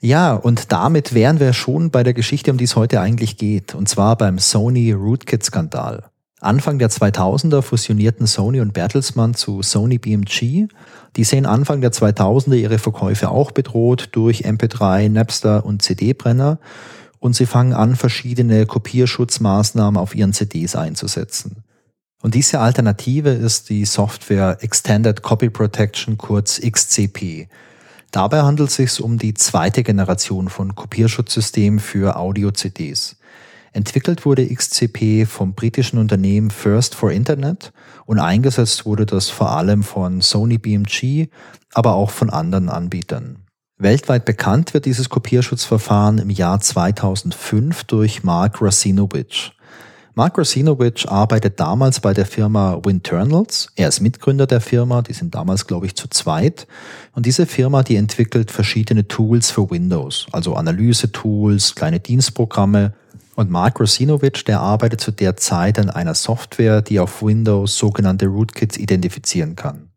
[0.00, 3.74] Ja, und damit wären wir schon bei der Geschichte, um die es heute eigentlich geht,
[3.74, 6.04] und zwar beim Sony Rootkit-Skandal.
[6.44, 10.68] Anfang der 2000er fusionierten Sony und Bertelsmann zu Sony BMG.
[11.16, 16.58] Die sehen Anfang der 2000er ihre Verkäufe auch bedroht durch MP3, Napster und CD-Brenner
[17.18, 21.64] und sie fangen an, verschiedene Kopierschutzmaßnahmen auf ihren CDs einzusetzen.
[22.20, 27.48] Und diese Alternative ist die Software Extended Copy Protection, kurz XCP.
[28.10, 33.16] Dabei handelt es sich um die zweite Generation von Kopierschutzsystemen für Audio-CDs.
[33.74, 37.72] Entwickelt wurde XCP vom britischen Unternehmen First for Internet
[38.06, 41.26] und eingesetzt wurde das vor allem von Sony BMG,
[41.72, 43.38] aber auch von anderen Anbietern.
[43.76, 49.50] Weltweit bekannt wird dieses Kopierschutzverfahren im Jahr 2005 durch Mark Rasinowitsch.
[50.14, 53.72] Mark Rasinowitsch arbeitet damals bei der Firma Winternals.
[53.74, 56.68] Er ist Mitgründer der Firma, die sind damals, glaube ich, zu zweit.
[57.10, 62.94] Und diese Firma, die entwickelt verschiedene Tools für Windows, also Analyse-Tools, kleine Dienstprogramme
[63.36, 68.26] und Mark Rosinovich, der arbeitet zu der Zeit an einer Software, die auf Windows sogenannte
[68.26, 69.90] Rootkits identifizieren kann.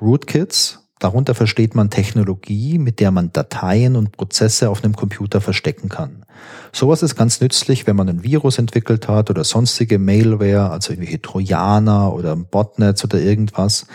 [0.00, 5.88] Rootkits, darunter versteht man Technologie, mit der man Dateien und Prozesse auf einem Computer verstecken
[5.88, 6.24] kann.
[6.72, 11.22] Sowas ist ganz nützlich, wenn man ein Virus entwickelt hat oder sonstige Mailware, also irgendwelche
[11.22, 13.86] Trojaner oder Botnets oder irgendwas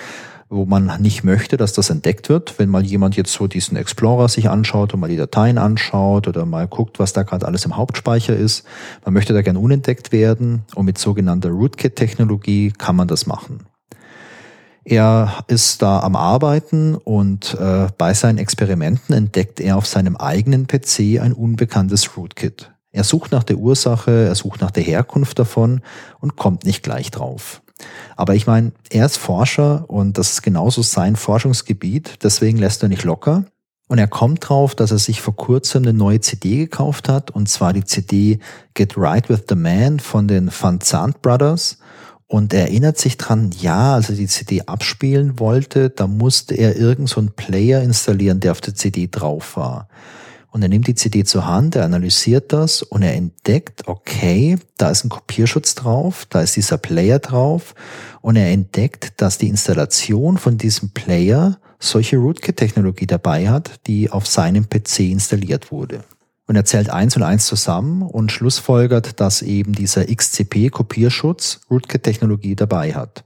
[0.51, 2.59] wo man nicht möchte, dass das entdeckt wird.
[2.59, 6.45] Wenn mal jemand jetzt so diesen Explorer sich anschaut und mal die Dateien anschaut oder
[6.45, 8.65] mal guckt, was da gerade alles im Hauptspeicher ist,
[9.05, 13.65] man möchte da gern unentdeckt werden und mit sogenannter Rootkit-Technologie kann man das machen.
[14.83, 20.67] Er ist da am Arbeiten und äh, bei seinen Experimenten entdeckt er auf seinem eigenen
[20.67, 22.71] PC ein unbekanntes Rootkit.
[22.91, 25.81] Er sucht nach der Ursache, er sucht nach der Herkunft davon
[26.19, 27.61] und kommt nicht gleich drauf.
[28.15, 32.89] Aber ich meine, er ist Forscher und das ist genauso sein Forschungsgebiet, deswegen lässt er
[32.89, 33.45] nicht locker.
[33.87, 37.49] Und er kommt drauf, dass er sich vor kurzem eine neue CD gekauft hat, und
[37.49, 38.39] zwar die CD
[38.73, 41.77] Get Right with the Man von den Van Zandt Brothers.
[42.25, 46.77] Und er erinnert sich dran, ja, als er die CD abspielen wollte, da musste er
[46.77, 49.89] irgend so einen Player installieren, der auf der CD drauf war.
[50.51, 54.89] Und er nimmt die CD zur Hand, er analysiert das und er entdeckt, okay, da
[54.91, 57.73] ist ein Kopierschutz drauf, da ist dieser Player drauf
[58.19, 64.27] und er entdeckt, dass die Installation von diesem Player solche Rootkit-Technologie dabei hat, die auf
[64.27, 66.03] seinem PC installiert wurde.
[66.47, 72.93] Und er zählt eins und eins zusammen und schlussfolgert, dass eben dieser XCP-Kopierschutz Rootkit-Technologie dabei
[72.93, 73.23] hat.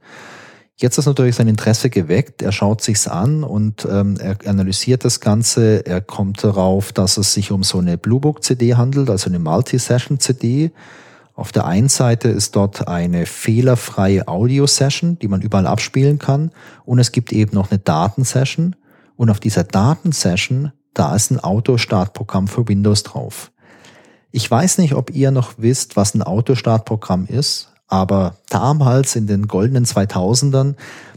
[0.78, 2.42] Jetzt ist natürlich sein Interesse geweckt.
[2.42, 5.86] Er schaut sich's an und ähm, er analysiert das Ganze.
[5.86, 10.20] Er kommt darauf, dass es sich um so eine Bluebook CD handelt, also eine Multi-Session
[10.20, 10.72] CD.
[11.34, 16.52] Auf der einen Seite ist dort eine fehlerfreie Audio-Session, die man überall abspielen kann.
[16.84, 18.76] Und es gibt eben noch eine Datensession.
[19.16, 23.52] Und auf dieser Datensession, da ist ein Autostartprogramm für Windows drauf.
[24.32, 27.72] Ich weiß nicht, ob ihr noch wisst, was ein Autostartprogramm ist.
[27.88, 30.76] Aber damals in den goldenen 2000ern,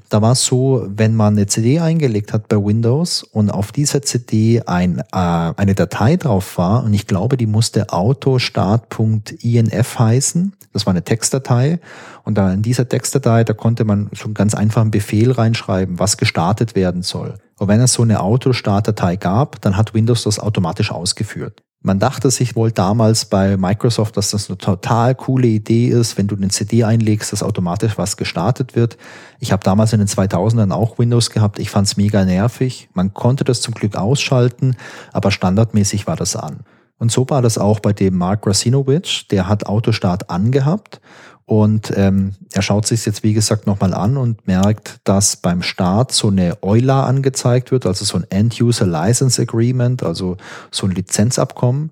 [0.09, 4.01] da war es so, wenn man eine CD eingelegt hat bei Windows und auf dieser
[4.01, 10.87] CD ein, äh, eine Datei drauf war, und ich glaube, die musste autostart.inf heißen, das
[10.87, 11.81] war eine Textdatei,
[12.25, 16.17] und da in dieser Textdatei, da konnte man so einen ganz einfachen Befehl reinschreiben, was
[16.17, 17.35] gestartet werden soll.
[17.59, 21.63] Und wenn es so eine Autostartdatei gab, dann hat Windows das automatisch ausgeführt.
[21.81, 26.27] Man dachte sich wohl damals bei Microsoft, dass das eine total coole Idee ist, wenn
[26.27, 28.99] du eine CD einlegst, dass automatisch was gestartet wird.
[29.39, 31.61] Ich habe damals in den 2000ern auch Windows gehabt.
[31.61, 32.89] Ich fand es mega nervig.
[32.95, 34.77] Man konnte das zum Glück ausschalten,
[35.13, 36.61] aber standardmäßig war das an.
[36.99, 39.27] Und so war das auch bei dem Mark Rasinowitsch.
[39.31, 41.01] Der hat Autostart angehabt
[41.49, 46.13] und ähm, er schaut sich jetzt, wie gesagt, nochmal an und merkt, dass beim Start
[46.13, 50.37] so eine EULA angezeigt wird, also so ein End-User License Agreement, also
[50.71, 51.91] so ein Lizenzabkommen.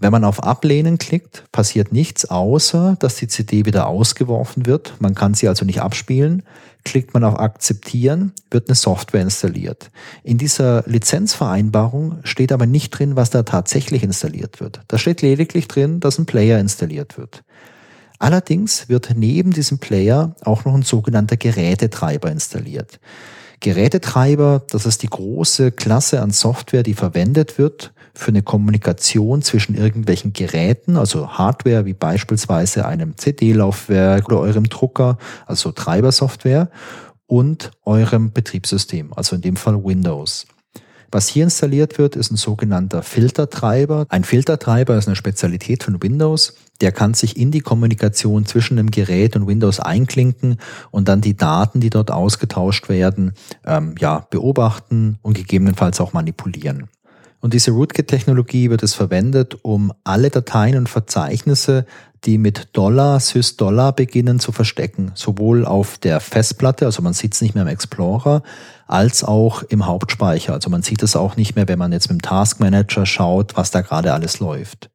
[0.00, 4.94] Wenn man auf Ablehnen klickt, passiert nichts, außer dass die CD wieder ausgeworfen wird.
[4.98, 6.42] Man kann sie also nicht abspielen.
[6.84, 9.92] Klickt man auf Akzeptieren, wird eine Software installiert.
[10.24, 14.80] In dieser Lizenzvereinbarung steht aber nicht drin, was da tatsächlich installiert wird.
[14.88, 17.44] Da steht lediglich drin, dass ein Player installiert wird.
[18.20, 23.00] Allerdings wird neben diesem Player auch noch ein sogenannter Gerätetreiber installiert.
[23.60, 29.74] Gerätetreiber, das ist die große Klasse an Software, die verwendet wird für eine Kommunikation zwischen
[29.74, 36.68] irgendwelchen Geräten, also Hardware wie beispielsweise einem CD-Laufwerk oder eurem Drucker, also Treibersoftware
[37.26, 40.46] und eurem Betriebssystem, also in dem Fall Windows.
[41.12, 44.06] Was hier installiert wird, ist ein sogenannter Filtertreiber.
[44.08, 46.54] Ein Filtertreiber ist eine Spezialität von Windows.
[46.80, 50.58] Der kann sich in die Kommunikation zwischen dem Gerät und Windows einklinken
[50.92, 53.32] und dann die Daten, die dort ausgetauscht werden,
[53.66, 56.88] ähm, ja, beobachten und gegebenenfalls auch manipulieren.
[57.40, 61.86] Und diese Rootkit-Technologie wird es verwendet, um alle Dateien und Verzeichnisse,
[62.24, 65.12] die mit Dollar, Sys-Dollar beginnen, zu verstecken.
[65.14, 68.42] Sowohl auf der Festplatte, also man sieht es nicht mehr im Explorer,
[68.90, 70.52] als auch im Hauptspeicher.
[70.52, 73.56] Also man sieht es auch nicht mehr, wenn man jetzt mit dem Task Manager schaut,
[73.56, 74.90] was da gerade alles läuft.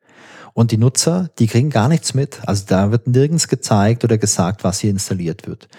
[0.53, 2.39] Und die Nutzer, die kriegen gar nichts mit.
[2.45, 5.69] Also da wird nirgends gezeigt oder gesagt, was hier installiert wird.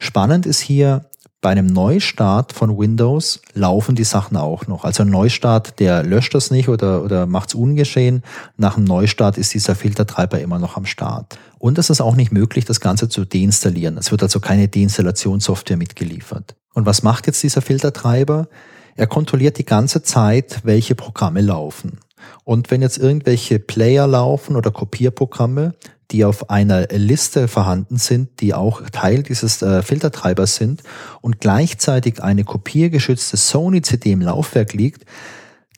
[0.00, 1.04] Spannend ist hier,
[1.40, 4.84] bei einem Neustart von Windows laufen die Sachen auch noch.
[4.84, 8.22] Also ein Neustart, der löscht das nicht oder, oder macht es ungeschehen.
[8.56, 11.38] Nach einem Neustart ist dieser Filtertreiber immer noch am Start.
[11.58, 13.96] Und es ist auch nicht möglich, das Ganze zu deinstallieren.
[13.96, 16.56] Es wird also keine Deinstallationssoftware mitgeliefert.
[16.74, 18.48] Und was macht jetzt dieser Filtertreiber?
[18.96, 22.00] Er kontrolliert die ganze Zeit, welche Programme laufen.
[22.44, 25.74] Und wenn jetzt irgendwelche Player laufen oder Kopierprogramme,
[26.10, 30.82] die auf einer Liste vorhanden sind, die auch Teil dieses äh, Filtertreibers sind
[31.20, 35.04] und gleichzeitig eine kopiergeschützte Sony-CD im Laufwerk liegt,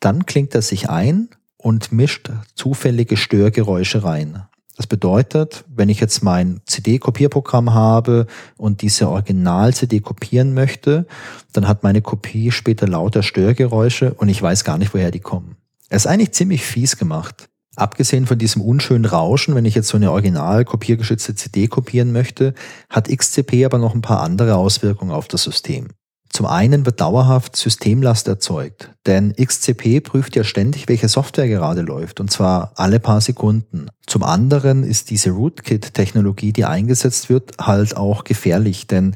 [0.01, 1.29] dann klingt er sich ein
[1.59, 4.43] und mischt zufällige Störgeräusche rein.
[4.77, 11.07] Das bedeutet, wenn ich jetzt mein CD-Kopierprogramm habe und diese Original-CD kopieren möchte,
[11.53, 15.57] dann hat meine Kopie später lauter Störgeräusche und ich weiß gar nicht, woher die kommen.
[15.91, 17.49] Er ist eigentlich ziemlich fies gemacht.
[17.77, 22.55] Abgesehen von diesem unschönen Rauschen, wenn ich jetzt so eine original kopiergeschützte CD kopieren möchte,
[22.91, 25.89] hat XCP aber noch ein paar andere Auswirkungen auf das System.
[26.33, 32.21] Zum einen wird dauerhaft Systemlast erzeugt, denn XCP prüft ja ständig, welche Software gerade läuft,
[32.21, 33.88] und zwar alle paar Sekunden.
[34.07, 39.14] Zum anderen ist diese Rootkit-Technologie, die eingesetzt wird, halt auch gefährlich, denn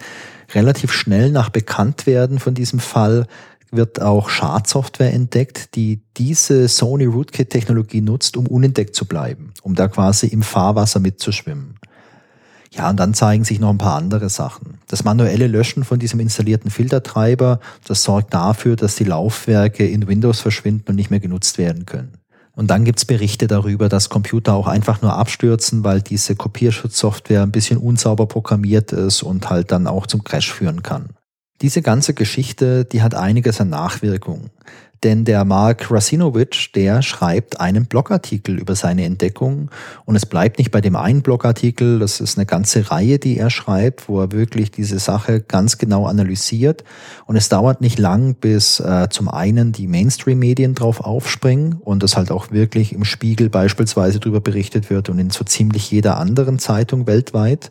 [0.55, 3.26] relativ schnell nach Bekanntwerden von diesem Fall
[3.70, 9.88] wird auch Schadsoftware entdeckt, die diese Sony Rootkit-Technologie nutzt, um unentdeckt zu bleiben, um da
[9.88, 11.76] quasi im Fahrwasser mitzuschwimmen.
[12.72, 14.79] Ja, und dann zeigen sich noch ein paar andere Sachen.
[14.88, 20.40] Das manuelle Löschen von diesem installierten Filtertreiber, das sorgt dafür, dass die Laufwerke in Windows
[20.40, 22.18] verschwinden und nicht mehr genutzt werden können.
[22.57, 27.52] Und dann gibt's Berichte darüber, dass Computer auch einfach nur abstürzen, weil diese Kopierschutzsoftware ein
[27.52, 31.11] bisschen unsauber programmiert ist und halt dann auch zum Crash führen kann.
[31.61, 34.50] Diese ganze Geschichte, die hat einiges an Nachwirkungen.
[35.07, 39.71] Denn der Mark Rasinovich, der schreibt einen Blogartikel über seine Entdeckung.
[40.05, 43.51] Und es bleibt nicht bei dem einen Blogartikel, das ist eine ganze Reihe, die er
[43.51, 46.83] schreibt, wo er wirklich diese Sache ganz genau analysiert.
[47.27, 52.16] Und es dauert nicht lang, bis äh, zum einen die Mainstream-Medien drauf aufspringen und das
[52.16, 56.59] halt auch wirklich im Spiegel beispielsweise darüber berichtet wird und in so ziemlich jeder anderen
[56.59, 57.71] Zeitung weltweit.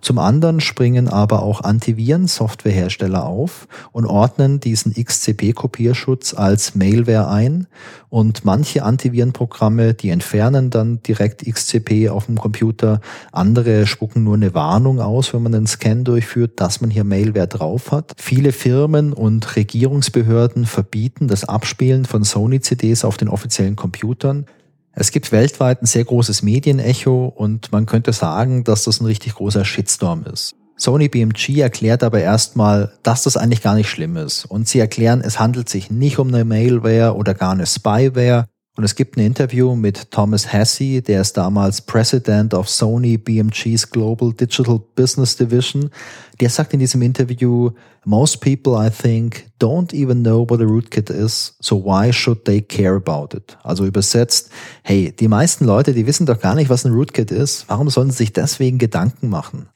[0.00, 7.66] Zum anderen springen aber auch Antiviren-Softwarehersteller auf und ordnen diesen XCP-Kopierschutz als Mailware ein.
[8.08, 13.00] Und manche Antivirenprogramme, die entfernen dann direkt XCP auf dem Computer.
[13.30, 17.46] Andere spucken nur eine Warnung aus, wenn man einen Scan durchführt, dass man hier Mailware
[17.46, 18.14] drauf hat.
[18.16, 24.46] Viele Firmen und Regierungsbehörden verbieten das Abspielen von Sony-CDs auf den offiziellen Computern.
[24.92, 29.34] Es gibt weltweit ein sehr großes Medienecho und man könnte sagen, dass das ein richtig
[29.34, 30.56] großer Shitstorm ist.
[30.76, 34.46] Sony BMG erklärt aber erstmal, dass das eigentlich gar nicht schlimm ist.
[34.46, 38.84] Und sie erklären, es handelt sich nicht um eine Malware oder gar eine Spyware, und
[38.84, 44.32] es gibt ein Interview mit Thomas Hassey, der ist damals President of Sony BMG's Global
[44.32, 45.90] Digital Business Division.
[46.40, 47.72] Der sagt in diesem Interview,
[48.04, 52.62] most people I think don't even know what a rootkit is, so why should they
[52.62, 53.58] care about it?
[53.64, 54.50] Also übersetzt,
[54.84, 57.68] hey, die meisten Leute, die wissen doch gar nicht, was ein Rootkit ist.
[57.68, 59.68] Warum sollen sie sich deswegen Gedanken machen?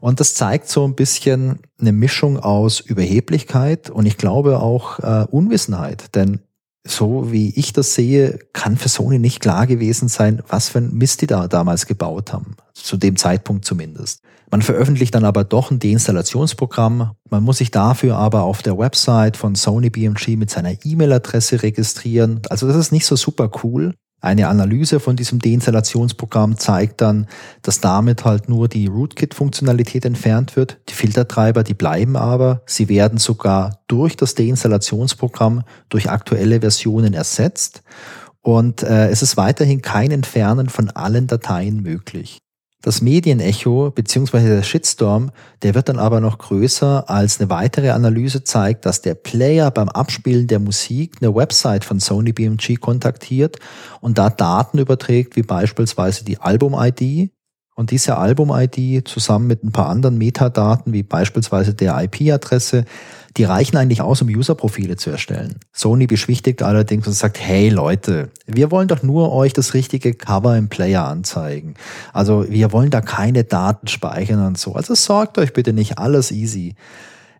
[0.00, 5.26] Und das zeigt so ein bisschen eine Mischung aus Überheblichkeit und ich glaube auch äh,
[5.30, 6.14] Unwissenheit.
[6.14, 6.40] Denn
[6.86, 10.92] so wie ich das sehe, kann für Sony nicht klar gewesen sein, was für ein
[10.92, 12.56] Mist die da damals gebaut haben.
[12.74, 14.22] Zu dem Zeitpunkt zumindest.
[14.50, 17.12] Man veröffentlicht dann aber doch ein Deinstallationsprogramm.
[17.28, 22.42] Man muss sich dafür aber auf der Website von Sony BMG mit seiner E-Mail-Adresse registrieren.
[22.48, 23.94] Also das ist nicht so super cool.
[24.26, 27.28] Eine Analyse von diesem Deinstallationsprogramm zeigt dann,
[27.62, 30.78] dass damit halt nur die Rootkit-Funktionalität entfernt wird.
[30.88, 32.60] Die Filtertreiber, die bleiben aber.
[32.66, 37.84] Sie werden sogar durch das Deinstallationsprogramm durch aktuelle Versionen ersetzt.
[38.42, 42.38] Und äh, es ist weiterhin kein Entfernen von allen Dateien möglich.
[42.82, 44.46] Das Medienecho bzw.
[44.46, 45.30] der Shitstorm,
[45.62, 49.88] der wird dann aber noch größer, als eine weitere Analyse zeigt, dass der Player beim
[49.88, 53.58] Abspielen der Musik eine Website von Sony BMG kontaktiert
[54.00, 57.30] und da Daten überträgt, wie beispielsweise die Album-ID.
[57.78, 62.86] Und diese Album-ID zusammen mit ein paar anderen Metadaten, wie beispielsweise der IP-Adresse,
[63.36, 65.56] die reichen eigentlich aus, um User-Profile zu erstellen.
[65.72, 70.56] Sony beschwichtigt allerdings und sagt, hey Leute, wir wollen doch nur euch das richtige Cover
[70.56, 71.74] im Player anzeigen.
[72.12, 74.74] Also wir wollen da keine Daten speichern und so.
[74.74, 76.74] Also sorgt euch bitte nicht, alles easy.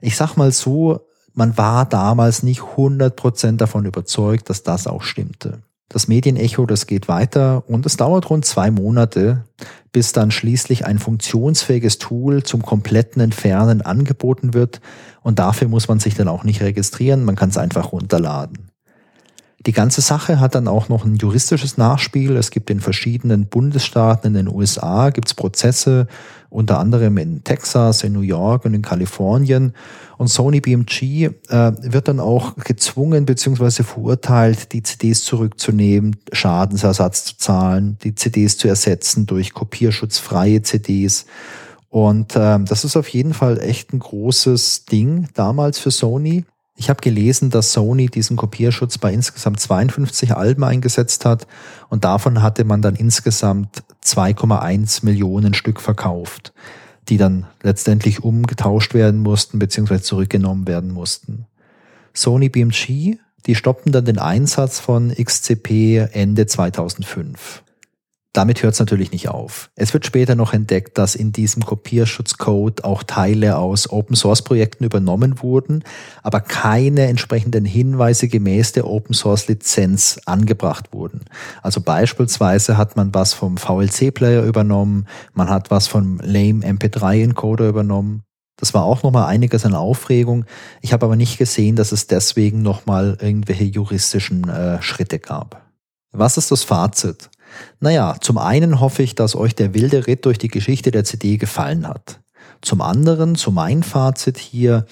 [0.01, 1.01] Ich sag mal so,
[1.33, 5.63] man war damals nicht 100% davon überzeugt, dass das auch stimmte.
[5.89, 9.45] Das Medienecho, das geht weiter und es dauert rund zwei Monate,
[9.93, 14.81] bis dann schließlich ein funktionsfähiges Tool zum kompletten Entfernen angeboten wird
[15.27, 18.71] und dafür muss man sich dann auch nicht registrieren, man kann es einfach runterladen.
[19.67, 22.37] Die ganze Sache hat dann auch noch ein juristisches Nachspiel.
[22.37, 26.07] Es gibt in verschiedenen Bundesstaaten in den USA gibt's Prozesse,
[26.49, 29.73] unter anderem in Texas, in New York und in Kalifornien.
[30.17, 33.83] Und Sony BMG äh, wird dann auch gezwungen bzw.
[33.83, 41.27] verurteilt, die CDs zurückzunehmen, Schadensersatz zu zahlen, die CDs zu ersetzen durch kopierschutzfreie CDs.
[41.97, 46.45] Und ähm, das ist auf jeden Fall echt ein großes Ding damals für Sony.
[46.77, 51.47] Ich habe gelesen, dass Sony diesen Kopierschutz bei insgesamt 52 Alben eingesetzt hat
[51.89, 56.53] und davon hatte man dann insgesamt 2,1 Millionen Stück verkauft,
[57.09, 60.01] die dann letztendlich umgetauscht werden mussten bzw.
[60.01, 61.47] zurückgenommen werden mussten.
[62.13, 63.17] Sony BMG,
[63.47, 67.63] die stoppten dann den Einsatz von XCP Ende 2005.
[68.37, 69.71] Damit hört es natürlich nicht auf.
[69.77, 75.83] Es wird später noch entdeckt, dass in diesem Kopierschutzcode auch Teile aus Open-Source-Projekten übernommen wurden,
[76.23, 81.25] aber keine entsprechenden Hinweise gemäß der Open-Source-Lizenz angebracht wurden.
[81.63, 88.23] Also beispielsweise hat man was vom VLC-Player übernommen, man hat was vom Lame MP3-Encoder übernommen.
[88.59, 90.45] Das war auch nochmal einiges an Aufregung.
[90.83, 95.63] Ich habe aber nicht gesehen, dass es deswegen nochmal irgendwelche juristischen äh, Schritte gab.
[96.13, 97.31] Was ist das Fazit?
[97.81, 101.37] Naja, zum einen hoffe ich, dass euch der wilde Ritt durch die Geschichte der CD
[101.37, 102.21] gefallen hat.
[102.63, 104.87] Zum anderen, zu mein Fazit hier,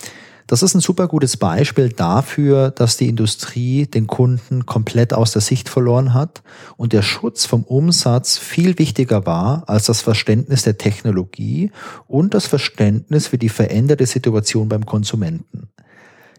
[0.47, 5.41] das ist ein super gutes Beispiel dafür, dass die Industrie den Kunden komplett aus der
[5.41, 6.43] Sicht verloren hat
[6.77, 11.71] und der Schutz vom Umsatz viel wichtiger war als das Verständnis der Technologie
[12.07, 15.69] und das Verständnis für die veränderte Situation beim Konsumenten.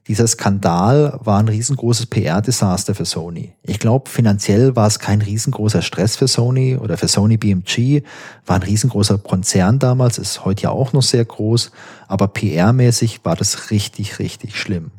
[0.07, 3.55] Dieser Skandal war ein riesengroßes PR-Desaster für Sony.
[3.63, 8.03] Ich glaube, finanziell war es kein riesengroßer Stress für Sony oder für Sony BMG,
[8.45, 11.71] war ein riesengroßer Konzern damals, ist heute ja auch noch sehr groß,
[12.07, 14.91] aber PR-mäßig war das richtig, richtig schlimm.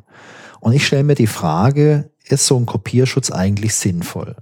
[0.58, 4.34] Und ich stelle mir die Frage, ist so ein Kopierschutz eigentlich sinnvoll?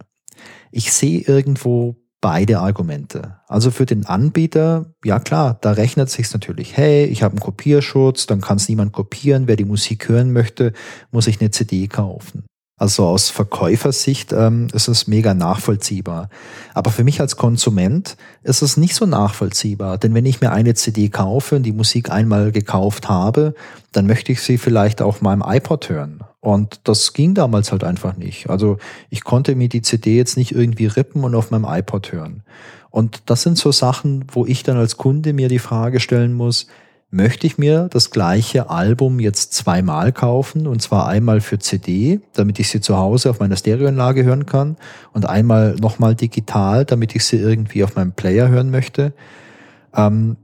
[0.71, 3.37] Ich sehe irgendwo beide Argumente.
[3.49, 8.25] Also für den Anbieter, ja klar, da rechnet sich natürlich, hey, ich habe einen Kopierschutz,
[8.25, 10.73] dann kann es niemand kopieren, wer die Musik hören möchte,
[11.11, 12.47] muss ich eine CD kaufen.
[12.77, 16.29] Also aus Verkäufersicht ähm, ist es mega nachvollziehbar.
[16.75, 19.97] Aber für mich als Konsument ist es nicht so nachvollziehbar.
[19.97, 23.55] Denn wenn ich mir eine CD kaufe und die Musik einmal gekauft habe,
[23.93, 26.25] dann möchte ich sie vielleicht auf meinem iPod hören.
[26.41, 28.51] Und das ging damals halt einfach nicht.
[28.51, 32.43] Also ich konnte mir die CD jetzt nicht irgendwie rippen und auf meinem iPod hören.
[32.91, 36.67] Und das sind so Sachen, wo ich dann als Kunde mir die Frage stellen muss,
[37.15, 42.59] möchte ich mir das gleiche Album jetzt zweimal kaufen und zwar einmal für CD, damit
[42.59, 44.77] ich sie zu Hause auf meiner Stereoanlage hören kann
[45.13, 49.13] und einmal nochmal digital, damit ich sie irgendwie auf meinem Player hören möchte.
[49.95, 50.37] Ähm,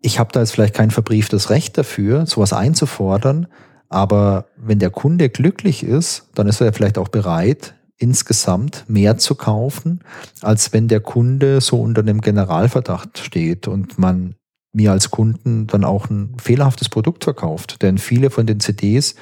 [0.00, 3.46] ich habe da jetzt vielleicht kein verbrieftes Recht dafür, sowas einzufordern,
[3.90, 9.34] aber wenn der Kunde glücklich ist, dann ist er vielleicht auch bereit, insgesamt mehr zu
[9.34, 10.00] kaufen,
[10.40, 14.36] als wenn der Kunde so unter einem Generalverdacht steht und man
[14.72, 17.82] mir als Kunden dann auch ein fehlerhaftes Produkt verkauft.
[17.82, 19.16] Denn viele von den CDs,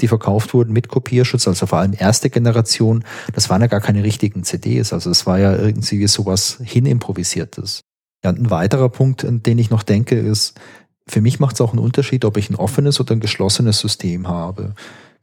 [0.00, 4.02] die verkauft wurden mit Kopierschutz, also vor allem erste Generation, das waren ja gar keine
[4.02, 4.92] richtigen CDs.
[4.92, 7.82] Also es war ja irgendwie sowas hinimprovisiertes.
[8.24, 10.58] Ja, ein weiterer Punkt, an den ich noch denke, ist,
[11.06, 14.26] für mich macht es auch einen Unterschied, ob ich ein offenes oder ein geschlossenes System
[14.28, 14.74] habe.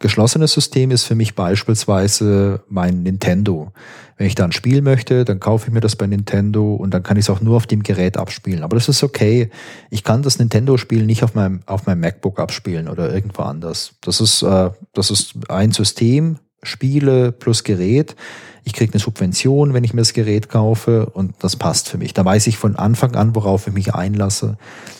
[0.01, 3.71] Geschlossenes System ist für mich beispielsweise mein Nintendo.
[4.17, 7.03] Wenn ich da ein Spiel möchte, dann kaufe ich mir das bei Nintendo und dann
[7.03, 8.63] kann ich es auch nur auf dem Gerät abspielen.
[8.63, 9.49] Aber das ist okay.
[9.89, 13.93] Ich kann das Nintendo-Spiel nicht auf meinem, auf meinem MacBook abspielen oder irgendwo anders.
[14.01, 18.15] Das ist, äh, das ist ein System, Spiele plus Gerät.
[18.63, 22.13] Ich kriege eine Subvention, wenn ich mir das Gerät kaufe und das passt für mich.
[22.13, 24.57] Da weiß ich von Anfang an, worauf ich mich einlasse.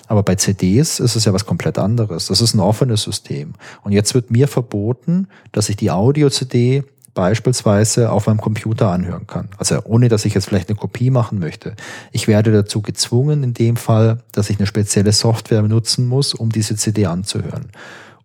[0.07, 2.27] Aber bei CDs ist es ja was komplett anderes.
[2.27, 3.53] Das ist ein offenes System.
[3.83, 6.83] Und jetzt wird mir verboten, dass ich die Audio-CD
[7.13, 9.49] beispielsweise auf meinem Computer anhören kann.
[9.57, 11.75] Also ohne, dass ich jetzt vielleicht eine Kopie machen möchte.
[12.11, 16.51] Ich werde dazu gezwungen, in dem Fall, dass ich eine spezielle Software nutzen muss, um
[16.51, 17.69] diese CD anzuhören.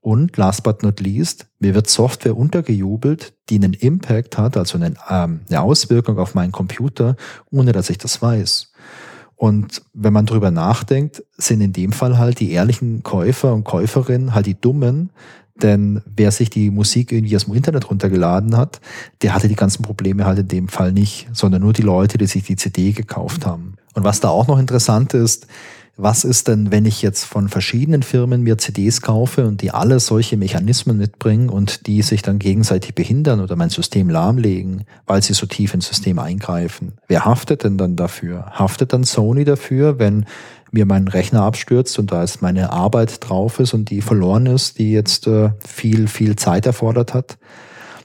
[0.06, 4.96] Und last but not least, mir wird Software untergejubelt, die einen Impact hat, also einen,
[5.10, 7.16] ähm, eine Auswirkung auf meinen Computer,
[7.50, 8.70] ohne dass ich das weiß.
[9.34, 14.32] Und wenn man drüber nachdenkt, sind in dem Fall halt die ehrlichen Käufer und Käuferinnen
[14.32, 15.10] halt die Dummen,
[15.60, 18.80] denn wer sich die Musik irgendwie aus dem Internet runtergeladen hat,
[19.22, 22.26] der hatte die ganzen Probleme halt in dem Fall nicht, sondern nur die Leute, die
[22.26, 23.74] sich die CD gekauft haben.
[23.94, 25.48] Und was da auch noch interessant ist,
[25.98, 29.98] was ist denn, wenn ich jetzt von verschiedenen Firmen mir CDs kaufe und die alle
[29.98, 35.32] solche Mechanismen mitbringen und die sich dann gegenseitig behindern oder mein System lahmlegen, weil sie
[35.32, 36.98] so tief ins System eingreifen?
[37.08, 38.46] Wer haftet denn dann dafür?
[38.52, 40.26] Haftet dann Sony dafür, wenn
[40.70, 44.78] mir mein Rechner abstürzt und da ist meine Arbeit drauf ist und die verloren ist,
[44.78, 47.38] die jetzt äh, viel, viel Zeit erfordert hat?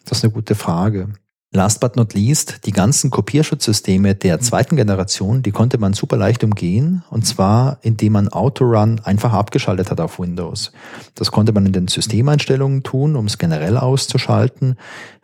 [0.05, 1.09] Das ist eine gute Frage.
[1.53, 6.45] Last but not least, die ganzen Kopierschutzsysteme der zweiten Generation, die konnte man super leicht
[6.45, 7.03] umgehen.
[7.09, 10.71] Und zwar, indem man Autorun einfach abgeschaltet hat auf Windows.
[11.13, 14.77] Das konnte man in den Systemeinstellungen tun, um es generell auszuschalten.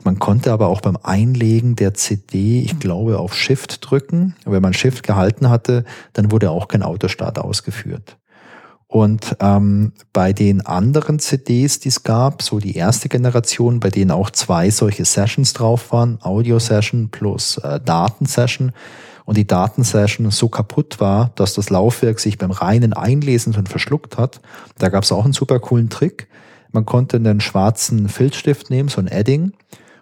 [0.03, 4.35] Man konnte aber auch beim Einlegen der CD, ich glaube, auf Shift drücken.
[4.43, 8.17] wenn man Shift gehalten hatte, dann wurde auch kein Autostart ausgeführt.
[8.87, 14.11] Und ähm, bei den anderen CDs, die es gab, so die erste Generation, bei denen
[14.11, 18.71] auch zwei solche Sessions drauf waren, Audio-Session plus äh, Datensession,
[19.27, 24.17] und die Datensession so kaputt war, dass das Laufwerk sich beim reinen Einlesen schon verschluckt
[24.17, 24.39] hat,
[24.77, 26.29] da gab es auch einen super coolen Trick.
[26.71, 29.51] Man konnte einen schwarzen Filzstift nehmen, so ein Edding,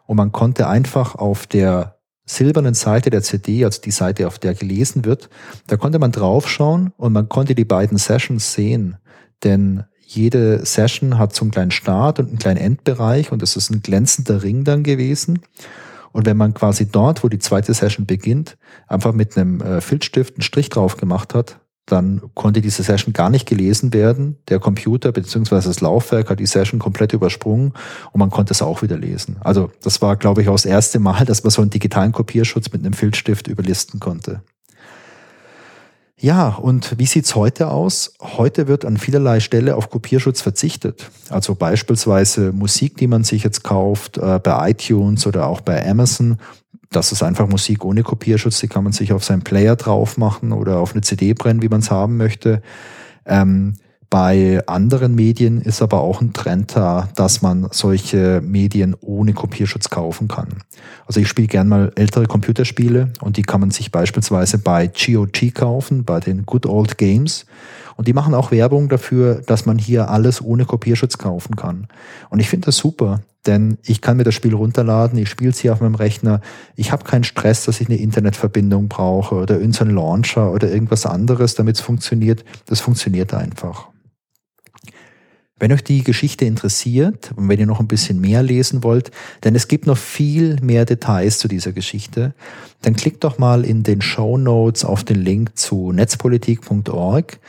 [0.05, 1.94] und man konnte einfach auf der
[2.26, 5.30] silbernen Seite der CD, also die Seite, auf der gelesen wird,
[5.67, 8.97] da konnte man draufschauen und man konnte die beiden Sessions sehen.
[9.43, 13.69] Denn jede Session hat so einen kleinen Start und einen kleinen Endbereich und es ist
[13.69, 15.39] ein glänzender Ring dann gewesen.
[16.11, 18.57] Und wenn man quasi dort, wo die zweite Session beginnt,
[18.88, 23.29] einfach mit einem äh, Filzstift einen Strich drauf gemacht hat, dann konnte diese Session gar
[23.29, 24.38] nicht gelesen werden.
[24.49, 25.55] Der Computer bzw.
[25.55, 27.73] das Laufwerk hat die Session komplett übersprungen
[28.11, 29.38] und man konnte es auch wieder lesen.
[29.41, 32.71] Also das war, glaube ich, auch das erste Mal, dass man so einen digitalen Kopierschutz
[32.71, 34.41] mit einem Filzstift überlisten konnte.
[36.17, 38.13] Ja, und wie sieht's heute aus?
[38.21, 41.11] Heute wird an vielerlei Stelle auf Kopierschutz verzichtet.
[41.29, 46.38] Also beispielsweise Musik, die man sich jetzt kauft, äh, bei iTunes oder auch bei Amazon,
[46.89, 50.51] das ist einfach Musik ohne Kopierschutz, die kann man sich auf seinen Player drauf machen
[50.51, 52.61] oder auf eine CD brennen, wie man es haben möchte.
[53.25, 53.73] Ähm,
[54.09, 59.89] bei anderen Medien ist aber auch ein Trend da, dass man solche Medien ohne Kopierschutz
[59.89, 60.47] kaufen kann.
[61.05, 65.53] Also ich spiele gern mal ältere Computerspiele und die kann man sich beispielsweise bei GOG
[65.53, 67.45] kaufen, bei den Good Old Games.
[67.97, 71.88] Und die machen auch Werbung dafür, dass man hier alles ohne Kopierschutz kaufen kann.
[72.29, 75.59] Und ich finde das super, denn ich kann mir das Spiel runterladen, ich spiele es
[75.59, 76.41] hier auf meinem Rechner,
[76.75, 81.55] ich habe keinen Stress, dass ich eine Internetverbindung brauche oder irgendeinen Launcher oder irgendwas anderes,
[81.55, 82.43] damit es funktioniert.
[82.65, 83.89] Das funktioniert einfach.
[85.57, 89.11] Wenn euch die Geschichte interessiert und wenn ihr noch ein bisschen mehr lesen wollt,
[89.45, 92.33] denn es gibt noch viel mehr Details zu dieser Geschichte,
[92.81, 97.39] dann klickt doch mal in den Show Notes auf den Link zu netzpolitik.org.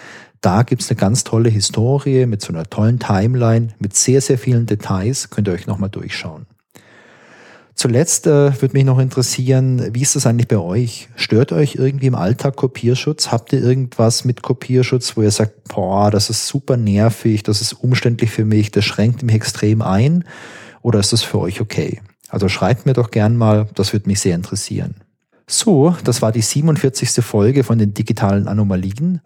[0.47, 4.65] Da gibt's eine ganz tolle Historie mit so einer tollen Timeline, mit sehr, sehr vielen
[4.67, 5.29] Details.
[5.29, 6.47] Könnt ihr euch nochmal durchschauen.
[7.75, 11.09] Zuletzt äh, würde mich noch interessieren, wie ist das eigentlich bei euch?
[11.17, 13.33] Stört euch irgendwie im Alltag Kopierschutz?
[13.33, 17.73] Habt ihr irgendwas mit Kopierschutz, wo ihr sagt, boah, das ist super nervig, das ist
[17.73, 20.23] umständlich für mich, das schränkt mich extrem ein?
[20.81, 22.03] Oder ist das für euch okay?
[22.29, 24.95] Also schreibt mir doch gern mal, das würde mich sehr interessieren.
[25.49, 27.25] So, das war die 47.
[27.25, 29.21] Folge von den digitalen Anomalien.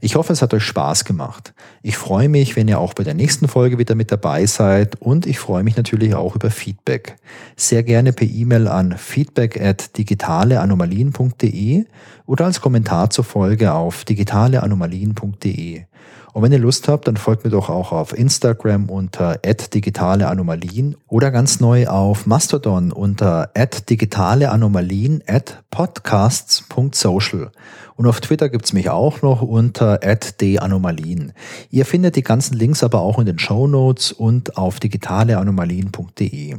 [0.00, 1.52] Ich hoffe, es hat euch Spaß gemacht.
[1.82, 5.26] Ich freue mich, wenn ihr auch bei der nächsten Folge wieder mit dabei seid und
[5.26, 7.16] ich freue mich natürlich auch über Feedback.
[7.56, 11.86] Sehr gerne per E-Mail an feedback at digitaleanomalien.de
[12.26, 15.86] oder als Kommentar zur Folge auf digitaleanomalien.de.
[16.34, 21.30] Und wenn ihr Lust habt, dann folgt mir doch auch auf Instagram unter @digitaleanomalien oder
[21.30, 23.52] ganz neu auf Mastodon unter
[23.88, 25.22] @digitaleanomalien
[25.70, 27.52] @podcasts.social.
[27.94, 31.34] Und auf Twitter gibt's mich auch noch unter @danomalien.
[31.70, 36.56] Ihr findet die ganzen Links aber auch in den Show Notes und auf digitaleanomalien.de.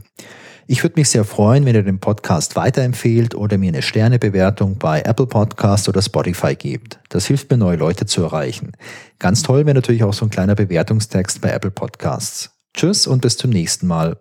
[0.68, 5.02] Ich würde mich sehr freuen, wenn ihr den Podcast weiterempfehlt oder mir eine Sternebewertung bei
[5.02, 7.00] Apple Podcast oder Spotify gebt.
[7.10, 8.72] Das hilft mir, neue Leute zu erreichen.
[9.20, 12.50] Ganz toll wäre natürlich auch so ein kleiner Bewertungstext bei Apple Podcasts.
[12.74, 14.18] Tschüss und bis zum nächsten Mal.